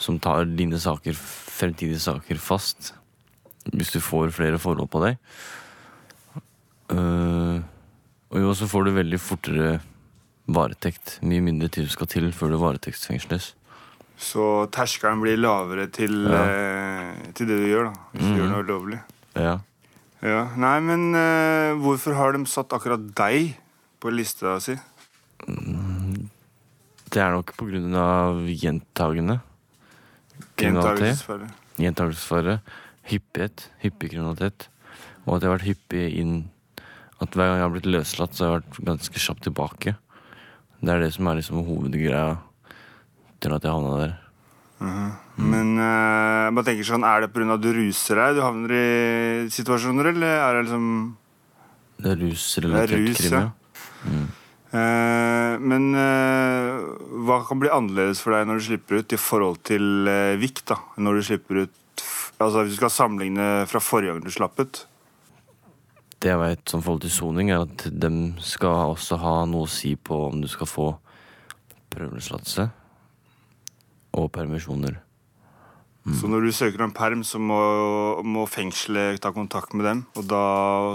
som 0.00 0.16
tar 0.18 0.48
dine 0.56 0.80
saker, 0.80 1.12
fremtidige 1.14 2.00
saker 2.00 2.40
fast 2.40 2.94
hvis 3.70 3.92
du 3.92 4.00
får 4.00 4.32
flere 4.32 4.56
forhold 4.58 4.88
på 4.90 5.02
deg. 5.04 5.18
Uh, 6.90 7.60
og 8.32 8.40
jo, 8.42 8.52
så 8.56 8.66
får 8.70 8.86
du 8.88 8.92
veldig 8.96 9.18
fortere 9.22 9.70
varetekt. 10.50 11.18
Mye 11.26 11.42
mindre 11.44 11.68
tid 11.70 11.90
skal 11.92 12.08
til 12.10 12.30
før 12.34 12.54
du 12.54 12.58
varetektsfengsles. 12.62 13.52
Så 14.20 14.46
terskelen 14.74 15.20
blir 15.22 15.38
lavere 15.40 15.86
til, 15.92 16.12
Ja. 16.28 16.40
eh, 16.44 17.32
til 17.34 17.46
det 17.48 17.56
du 17.62 17.66
gjør, 17.70 17.84
da. 17.88 18.00
Hvis 18.12 18.20
du 18.26 18.32
Mhm. 18.32 18.38
gjør 18.40 18.50
noe 18.50 18.64
ulovlig. 18.64 19.00
Ja. 19.36 19.58
Ja. 20.22 20.40
Nei, 20.56 20.80
men 20.80 21.14
eh, 21.14 21.74
hvorfor 21.80 22.14
har 22.14 22.32
de 22.32 22.44
satt 22.44 22.68
akkurat 22.76 23.14
deg 23.14 23.56
på 24.00 24.12
lista 24.12 24.58
si? 24.60 24.76
Det 27.10 27.22
er 27.22 27.32
nok 27.34 27.54
på 27.58 27.66
grunn 27.66 27.94
av 27.98 28.44
gjentagende 28.46 29.40
kriminalitet. 30.54 31.24
Gjentakelsesfare. 31.80 32.60
Hyppighet. 33.10 33.66
Hyppig 33.82 34.12
kriminalitet. 34.12 34.68
Og 35.26 35.36
at 35.36 35.42
jeg 35.42 35.50
har 35.50 35.56
vært 35.58 35.68
hyppig 35.68 36.06
inn 36.20 36.34
At 37.20 37.34
hver 37.36 37.50
gang 37.50 37.58
jeg 37.58 37.66
har 37.66 37.72
blitt 37.74 37.88
løslatt, 37.90 38.32
så 38.32 38.46
har 38.46 38.52
jeg 38.54 38.60
vært 38.62 38.86
ganske 38.88 39.20
kjapt 39.20 39.42
tilbake. 39.44 39.92
Det 40.80 40.92
er 40.94 41.02
det 41.02 41.10
som 41.12 41.26
er 41.28 41.36
liksom 41.36 41.66
hovedgreia 41.66 42.38
til 43.44 43.52
at 43.52 43.66
jeg 43.66 43.74
havna 43.74 43.98
der. 44.00 44.14
Mm. 44.80 45.10
Men 45.50 45.74
uh, 45.76 46.46
jeg 46.46 46.54
bare 46.56 46.68
tenker 46.70 46.88
sånn, 46.88 47.04
er 47.04 47.26
det 47.26 47.28
pga. 47.34 47.44
at 47.52 47.60
du 47.60 47.68
ruser 47.76 48.20
deg 48.22 48.38
du 48.38 48.40
havner 48.40 48.72
i 48.72 49.50
situasjoner, 49.52 50.08
eller 50.14 50.38
er 50.38 50.56
det 50.56 50.62
liksom 50.70 50.86
Det 52.00 52.14
er 52.14 52.22
rusrelatert 52.24 52.96
er 52.96 53.04
rus, 53.04 53.20
krim, 53.20 53.36
ja. 53.36 53.42
ja. 53.44 54.08
Mm. 54.08 54.28
Eh, 54.70 55.54
men 55.58 55.88
eh, 55.98 56.76
hva 57.26 57.40
kan 57.48 57.58
bli 57.58 57.72
annerledes 57.74 58.22
for 58.22 58.36
deg 58.36 58.46
når 58.46 58.60
du 58.60 58.66
slipper 58.68 59.00
ut, 59.00 59.16
i 59.16 59.18
forhold 59.20 59.60
til 59.66 60.10
vikt? 60.38 60.64
Da, 60.70 60.78
Når 60.96 61.18
du 61.18 61.26
slipper 61.26 61.64
ut 61.64 61.76
Altså 62.40 62.62
Hvis 62.62 62.72
du 62.72 62.78
skal 62.78 62.92
sammenligne 62.94 63.66
fra 63.68 63.82
forrige 63.84 64.14
gang 64.14 64.22
du 64.24 64.32
slapp 64.32 64.56
ut. 64.62 64.78
Det 66.20 66.30
jeg 66.30 66.40
vet 66.40 66.72
som 66.72 66.80
forhold 66.80 67.02
til 67.04 67.12
soning, 67.12 67.50
er 67.52 67.66
at 67.66 67.84
de 67.92 68.10
skal 68.40 68.94
også 68.94 69.18
ha 69.20 69.34
noe 69.48 69.66
å 69.66 69.72
si 69.72 69.92
på 69.96 70.16
om 70.30 70.40
du 70.40 70.48
skal 70.48 70.68
få 70.68 70.86
prøveløslatelse 71.92 72.66
og 74.16 74.26
permisjoner. 74.32 74.98
Så 76.16 76.28
når 76.32 76.46
du 76.48 76.52
søker 76.56 76.82
om 76.86 76.92
perm, 76.96 77.22
så 77.28 77.38
må, 77.38 77.60
må 78.24 78.46
fengselet 78.48 79.20
ta 79.20 79.34
kontakt 79.36 79.74
med 79.76 79.84
dem, 79.86 80.02
og 80.16 80.24
da 80.28 80.44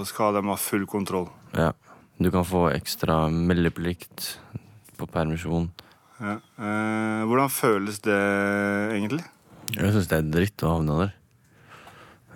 skal 0.09 0.33
de 0.35 0.41
ha 0.49 0.57
full 0.59 0.88
kontroll. 0.89 1.29
Ja. 1.53 1.71
Du 2.19 2.30
kan 2.32 2.45
få 2.47 2.69
ekstra 2.71 3.25
meldeplikt 3.30 4.38
på 4.95 5.08
permisjon. 5.12 5.67
Ja. 6.21 6.38
Eh, 6.39 7.23
hvordan 7.28 7.51
føles 7.51 7.99
det 8.06 8.15
egentlig? 8.95 9.25
Jeg 9.75 9.91
syns 9.91 10.08
det 10.08 10.19
er 10.21 10.30
dritt 10.32 10.63
å 10.63 10.75
havne 10.78 10.95
der. 11.01 11.12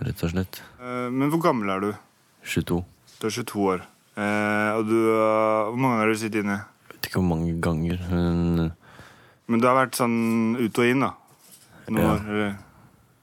Rett 0.04 0.24
og 0.26 0.34
slett. 0.34 0.60
Eh, 0.82 1.08
men 1.12 1.32
hvor 1.32 1.42
gammel 1.44 1.72
er 1.72 1.86
du? 1.86 1.90
22. 2.44 2.82
Du 3.20 3.28
er 3.28 3.36
22 3.38 3.64
år. 3.72 3.86
Eh, 4.20 4.72
og 4.76 4.84
du 4.90 4.98
eh, 4.98 5.70
Hvor 5.70 5.80
mange 5.80 5.96
ganger 5.96 6.04
har 6.04 6.12
du 6.12 6.20
sittet 6.20 6.44
inne? 6.44 6.58
Jeg 6.90 6.98
vet 6.98 7.08
ikke 7.10 7.22
hvor 7.22 7.30
mange 7.30 7.56
ganger, 7.64 8.02
men 8.12 8.72
Men 9.50 9.62
du 9.64 9.68
har 9.70 9.78
vært 9.80 9.96
sånn 9.98 10.58
ut 10.60 10.78
og 10.78 10.86
inn, 10.92 11.00
da? 11.08 11.14
Noen 11.88 12.04
Ja. 12.04 12.12
år? 12.12 12.28
eller? 12.28 12.58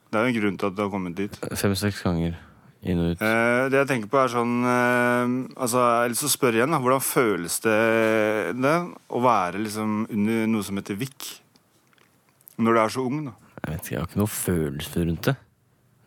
Det 0.09 0.17
er 0.17 0.25
jo 0.25 0.31
en 0.33 0.41
grunn 0.41 0.57
til 0.57 0.67
at 0.67 0.75
du 0.75 0.81
har 0.81 0.89
kommet 0.89 1.15
dit. 1.15 1.37
fem-seks 1.53 2.01
ganger 2.03 2.35
inn 2.91 3.01
og 3.03 3.09
ut. 3.13 3.23
Eh, 3.23 3.63
det 3.71 3.79
jeg 3.81 3.89
tenker 3.89 4.11
på 4.11 4.19
er 4.21 4.31
sånn 4.31 4.53
eh, 4.67 5.33
Altså, 5.57 5.81
Jeg 5.81 6.03
har 6.03 6.13
lyst 6.13 6.23
til 6.23 6.29
å 6.29 6.35
spørre 6.35 6.59
igjen. 6.59 6.75
da 6.75 6.79
Hvordan 6.83 7.03
føles 7.05 7.57
det, 7.65 7.79
det 8.59 8.75
å 9.09 9.23
være 9.23 9.63
liksom 9.63 9.97
under 10.05 10.47
noe 10.53 10.67
som 10.67 10.79
heter 10.79 10.99
VIK? 10.99 11.27
Når 12.57 12.73
du 12.73 12.81
er 12.81 12.93
så 12.95 13.03
ung, 13.05 13.19
da. 13.27 13.35
Jeg 13.57 13.73
vet 13.73 13.81
ikke, 13.83 13.93
jeg 13.93 13.99
har 14.01 14.07
ikke 14.09 14.21
noe 14.21 14.33
følelse 14.33 15.03
rundt 15.09 15.27
det. 15.29 15.35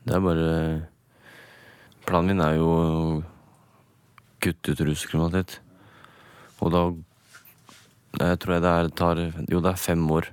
Det 0.07 0.17
er 0.17 0.25
bare 0.25 0.49
Planen 2.09 2.33
min 2.33 2.41
er 2.43 2.57
jo 2.57 2.69
å 2.73 2.85
kutte 4.41 4.73
ut 4.73 4.81
ruskriminalitet. 4.89 5.59
Og 6.65 6.73
da 6.73 6.83
jeg 8.19 8.41
tror 8.43 8.57
jeg 8.57 8.65
det 8.65 8.71
er, 8.73 8.89
tar 8.99 9.21
Jo, 9.47 9.61
det 9.63 9.71
er 9.71 9.79
fem 9.79 10.03
år 10.11 10.33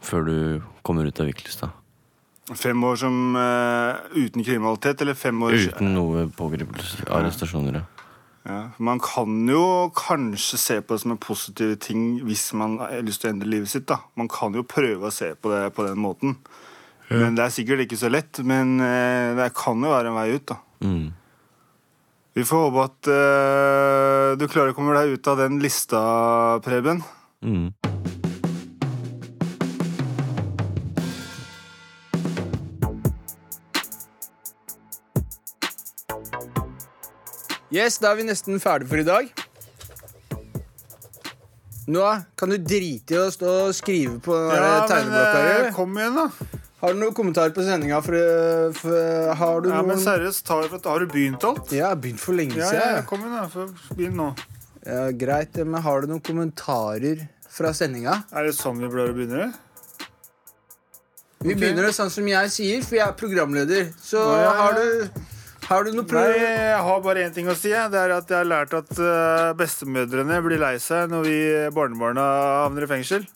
før 0.00 0.24
du 0.24 0.36
kommer 0.86 1.04
ut 1.04 1.20
av 1.20 1.28
VIK-lista. 1.28 1.68
Fem 2.50 2.84
år 2.84 2.96
som 2.98 3.36
uh, 3.36 4.00
uten 4.16 4.42
kriminalitet, 4.42 5.02
eller 5.04 5.14
fem 5.14 5.42
år 5.46 5.54
Uten 5.54 5.92
noe 5.94 6.24
pågripelse. 6.34 7.04
Arrestasjoner, 7.06 7.80
ja. 7.80 8.06
Ja, 8.48 8.70
Man 8.78 8.98
kan 9.04 9.44
jo 9.48 9.92
kanskje 9.94 10.58
se 10.58 10.78
på 10.80 10.96
det 10.96 11.02
som 11.02 11.12
en 11.12 11.20
positiv 11.20 11.76
ting 11.84 12.22
hvis 12.24 12.48
man 12.56 12.78
har 12.80 13.04
lyst 13.04 13.20
til 13.22 13.30
å 13.30 13.34
endre 13.34 13.50
livet 13.52 13.70
sitt. 13.70 13.86
da. 13.86 14.00
Man 14.16 14.30
kan 14.32 14.56
jo 14.56 14.64
prøve 14.66 15.10
å 15.10 15.14
se 15.14 15.34
på 15.36 15.52
det 15.52 15.68
på 15.76 15.86
den 15.86 16.00
måten. 16.00 16.38
Men 17.10 17.34
Det 17.34 17.44
er 17.44 17.50
sikkert 17.54 17.84
ikke 17.84 17.98
så 17.98 18.08
lett, 18.10 18.38
men 18.46 18.78
uh, 18.80 19.36
det 19.38 19.50
kan 19.58 19.78
jo 19.82 19.90
være 19.90 20.10
en 20.10 20.18
vei 20.18 20.28
ut. 20.34 20.46
da. 20.46 20.56
Mm. 20.86 21.12
Vi 22.38 22.44
får 22.46 22.66
håpe 22.66 22.84
at 22.86 23.10
uh, 23.10 24.38
du 24.38 24.46
klarer 24.48 24.70
å 24.72 24.76
komme 24.76 24.94
deg 24.94 25.18
ut 25.18 25.30
av 25.30 25.40
den 25.42 25.58
lista, 25.62 26.00
Preben. 26.64 27.02
Mm. 27.42 27.72
Yes, 37.70 37.98
da 38.02 38.10
er 38.12 38.18
vi 38.18 38.26
nesten 38.26 38.58
ferdig 38.62 38.88
for 38.90 38.98
i 39.00 39.06
dag. 39.06 39.28
Nå 41.90 42.02
kan 42.38 42.52
du 42.52 42.56
drite 42.62 43.16
i 43.16 43.18
å 43.18 43.28
stå 43.34 43.52
og 43.68 43.74
skrive 43.74 44.18
på 44.22 44.34
ja, 44.36 44.58
der 44.58 44.90
tegneblokka 44.90 45.38
di. 45.40 45.52
eh, 45.68 45.70
kom 45.74 45.96
igjen, 45.98 46.18
da. 46.18 46.58
Har 46.80 46.94
du 46.94 47.00
noen 47.02 47.14
kommentarer 47.16 47.52
på 47.56 47.64
sendinga? 47.66 47.98
For, 48.04 48.14
for, 48.78 49.32
har 49.40 49.60
du 49.64 49.68
Ja, 49.70 49.80
noen 49.80 49.90
men 49.92 50.00
seriøst, 50.02 50.48
har, 50.48 50.68
har 50.86 51.02
du 51.04 51.10
begynt 51.12 51.44
alt? 51.44 51.72
Ja, 51.72 51.76
jeg 51.80 51.86
har 51.88 51.98
begynt 52.04 52.22
for 52.22 52.38
lenge 52.38 52.56
Ja, 52.56 52.68
siden. 52.70 52.94
ja, 52.96 53.02
kom 53.08 53.24
igjen, 53.26 53.34
da. 53.56 53.94
Begynn 53.98 54.16
nå. 54.20 54.28
Ja, 54.86 55.02
greit, 55.12 55.58
men 55.66 55.82
har 55.84 56.00
du 56.00 56.12
noen 56.14 56.22
kommentarer 56.24 57.26
fra 57.50 57.74
sendinga? 57.76 58.20
Er 58.32 58.48
det 58.48 58.54
sånn 58.56 58.80
vi 58.80 58.88
pleier 58.92 59.12
å 59.12 59.16
begynne? 59.18 59.50
Vi 61.40 61.52
okay. 61.54 61.58
begynner 61.58 61.88
det 61.88 61.94
sånn 61.96 62.10
som 62.12 62.26
jeg 62.28 62.54
sier, 62.54 62.80
for 62.84 62.98
jeg 63.00 63.06
er 63.08 63.18
programleder. 63.18 63.90
Så 64.00 64.20
Å, 64.20 64.32
ja, 64.36 64.46
ja. 64.46 64.56
har 64.62 64.78
du 64.78 65.28
Har 65.70 65.84
du 65.86 65.92
noe 65.94 66.02
pro... 66.02 66.18
Nei, 66.18 66.34
jeg 66.42 66.78
har 66.82 67.02
bare 67.04 67.22
én 67.28 67.34
ting 67.34 67.46
å 67.46 67.54
si. 67.54 67.70
Det 67.70 67.98
er 68.00 68.10
at 68.16 68.26
jeg 68.26 68.40
har 68.40 68.48
lært 68.48 68.72
at 68.74 68.90
eh, 68.98 69.50
bestemødrene 69.54 70.40
blir 70.42 70.58
lei 70.58 70.74
seg 70.82 71.12
når 71.12 71.28
vi 71.28 71.36
barnebarna 71.76 72.24
havner 72.64 72.88
i 72.88 72.90
fengsel. 72.90 73.26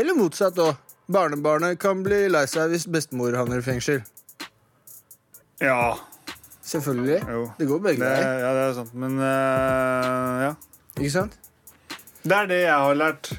Eller 0.00 0.16
motsatt 0.16 0.56
òg. 0.64 0.78
Barnebarnet 1.12 1.76
kan 1.78 2.00
bli 2.02 2.24
lei 2.32 2.46
seg 2.48 2.72
hvis 2.72 2.88
bestemor 2.88 3.36
havner 3.36 3.60
i 3.60 3.66
fengsel. 3.66 4.00
Ja. 5.60 5.98
Selvfølgelig. 6.64 7.20
Jo. 7.28 7.44
Det 7.60 7.68
går 7.68 7.84
begge 7.84 8.00
veier. 8.06 8.40
ja, 8.40 8.56
det 8.56 8.64
er 8.64 8.74
sant. 8.80 8.96
Men 8.96 9.20
uh, 9.20 10.40
ja. 10.46 10.52
Ikke 10.96 11.14
sant? 11.18 11.36
Det 12.24 12.32
er 12.32 12.48
det 12.50 12.62
jeg 12.64 12.80
har 12.88 12.96
lært. 12.96 13.34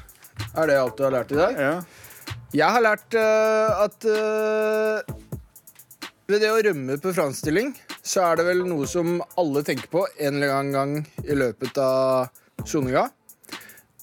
Er 0.54 0.70
det 0.70 0.78
alt 0.78 0.94
du 0.94 1.02
har 1.08 1.18
lært 1.18 1.34
i 1.34 1.42
dag? 1.42 1.62
Ja. 1.66 1.74
Jeg 2.62 2.78
har 2.78 2.86
lært 2.86 3.18
uh, 3.18 3.84
at 3.84 4.06
uh, 4.06 5.18
ved 6.28 6.42
det 6.44 6.48
å 6.52 6.58
rømme 6.60 6.96
på 7.02 7.12
framstilling, 7.16 7.74
så 8.08 8.24
er 8.24 8.40
det 8.40 8.48
vel 8.48 8.64
noe 8.64 8.88
som 8.88 9.18
alle 9.40 9.62
tenker 9.66 9.90
på 9.92 10.06
en 10.16 10.38
eller 10.38 10.54
annen 10.54 10.74
gang 10.74 11.24
i 11.28 11.36
løpet 11.36 11.76
av 11.82 12.30
soninga. 12.64 13.08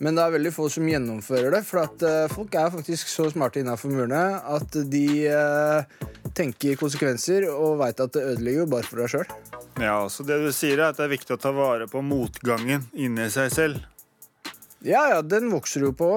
Men 0.04 0.18
det 0.18 0.26
er 0.26 0.34
veldig 0.34 0.52
få 0.52 0.68
som 0.72 0.88
gjennomfører 0.92 1.54
det, 1.56 1.62
for 1.64 1.86
at 1.86 2.04
eh, 2.04 2.26
folk 2.32 2.56
er 2.60 2.74
faktisk 2.74 3.08
så 3.08 3.30
smarte 3.32 3.62
innafor 3.62 3.94
murene 3.96 4.42
at 4.44 4.76
de 4.92 5.06
eh, 5.32 6.02
tenker 6.36 6.76
konsekvenser 6.80 7.48
og 7.54 7.80
veit 7.80 8.02
at 8.04 8.12
det 8.18 8.26
ødelegger 8.34 8.66
jo 8.66 8.72
bare 8.74 8.90
for 8.90 9.02
deg 9.02 9.14
sjøl. 9.14 9.30
ja, 9.80 9.98
så 10.12 10.28
det 10.28 10.42
du 10.44 10.50
sier, 10.52 10.82
er 10.82 10.90
at 10.90 11.00
det 11.00 11.08
er 11.08 11.14
viktig 11.16 11.38
å 11.38 11.40
ta 11.40 11.54
vare 11.56 11.88
på 11.88 12.04
motgangen 12.04 12.84
inni 12.92 13.30
seg 13.32 13.54
selv. 13.56 13.80
Ja, 14.86 15.08
ja, 15.16 15.22
den 15.24 15.48
vokser 15.50 15.88
jo 15.88 15.96
på. 15.96 16.12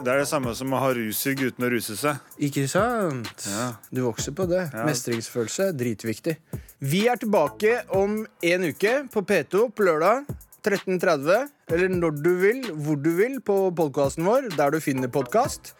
Det 0.00 0.08
er 0.08 0.22
det 0.22 0.28
samme 0.30 0.54
som 0.56 0.72
å 0.72 0.80
ha 0.82 0.90
russug 0.96 1.42
uten 1.44 1.66
å 1.66 1.70
ruse 1.70 1.94
seg. 1.98 2.20
Ikke 2.42 2.64
sant? 2.70 3.44
Ja. 3.46 3.66
Du 3.92 4.02
vokser 4.06 4.34
på 4.34 4.46
det. 4.50 4.64
Ja. 4.72 4.86
Mestringsfølelse, 4.88 5.68
dritviktig. 5.78 6.38
Vi 6.82 7.04
er 7.10 7.20
tilbake 7.20 7.82
om 7.94 8.22
en 8.24 8.64
uke 8.72 8.94
på 9.12 9.22
P2 9.28 9.68
på 9.76 9.86
lørdag 9.86 10.24
13.30. 10.64 11.52
Eller 11.72 11.92
når 11.92 12.18
du 12.22 12.32
vil, 12.40 12.64
hvor 12.72 12.98
du 12.98 13.12
vil, 13.18 13.38
på 13.44 13.58
podkasten 13.76 14.26
vår, 14.26 14.50
der 14.56 14.74
du 14.74 14.80
finner 14.82 15.12
podkast. 15.12 15.74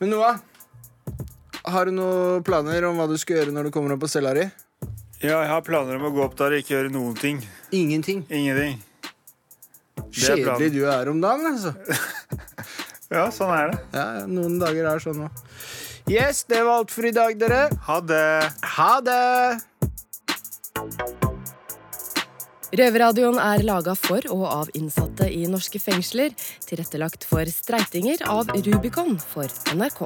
Men 0.00 0.14
Noah, 0.14 0.40
har 1.68 1.86
du 1.86 1.94
noen 1.94 2.44
planer 2.46 2.88
om 2.88 2.98
hva 2.98 3.08
du 3.10 3.18
skal 3.20 3.40
gjøre 3.40 3.54
når 3.54 3.68
du 3.68 3.74
kommer 3.74 3.94
opp 3.94 4.04
på 4.06 4.10
cella 4.10 4.34
di? 4.36 4.46
Ja, 5.20 5.42
jeg 5.42 5.50
har 5.52 5.64
planer 5.66 5.98
om 5.98 6.08
å 6.08 6.14
gå 6.14 6.22
opp 6.24 6.38
der 6.38 6.56
og 6.56 6.62
ikke 6.62 6.78
gjøre 6.78 6.94
noen 6.94 7.18
ting. 7.20 7.42
Ingenting. 7.76 8.24
Ingenting. 8.32 8.78
Er. 8.80 8.86
Kjedelig 10.10 10.70
du 10.72 10.80
er 10.88 11.10
om 11.12 11.20
dagen, 11.20 11.46
altså. 11.52 11.74
Ja, 13.10 13.24
sånn 13.34 13.50
er 13.50 13.72
det. 13.72 13.78
Ja, 13.96 14.04
noen 14.30 14.60
dager 14.62 14.86
er 14.92 15.02
sånn 15.02 15.24
òg. 15.26 15.40
Yes, 16.10 16.44
det 16.46 16.60
var 16.62 16.80
alt 16.80 16.92
for 16.94 17.06
i 17.06 17.10
dag, 17.14 17.34
dere. 17.38 17.64
Ha 17.88 17.98
det. 18.06 18.50
Ha 18.76 18.92
det! 19.02 19.58
Røverradioen 22.70 23.38
er 23.42 23.64
laga 23.66 23.96
for 23.98 24.22
og 24.30 24.44
av 24.46 24.70
innsatte 24.78 25.26
i 25.26 25.42
norske 25.50 25.82
fengsler. 25.82 26.30
Tilrettelagt 26.68 27.26
for 27.26 27.50
streitinger 27.50 28.22
av 28.30 28.54
Rubicon 28.54 29.18
for 29.18 29.50
NRK. 29.74 30.04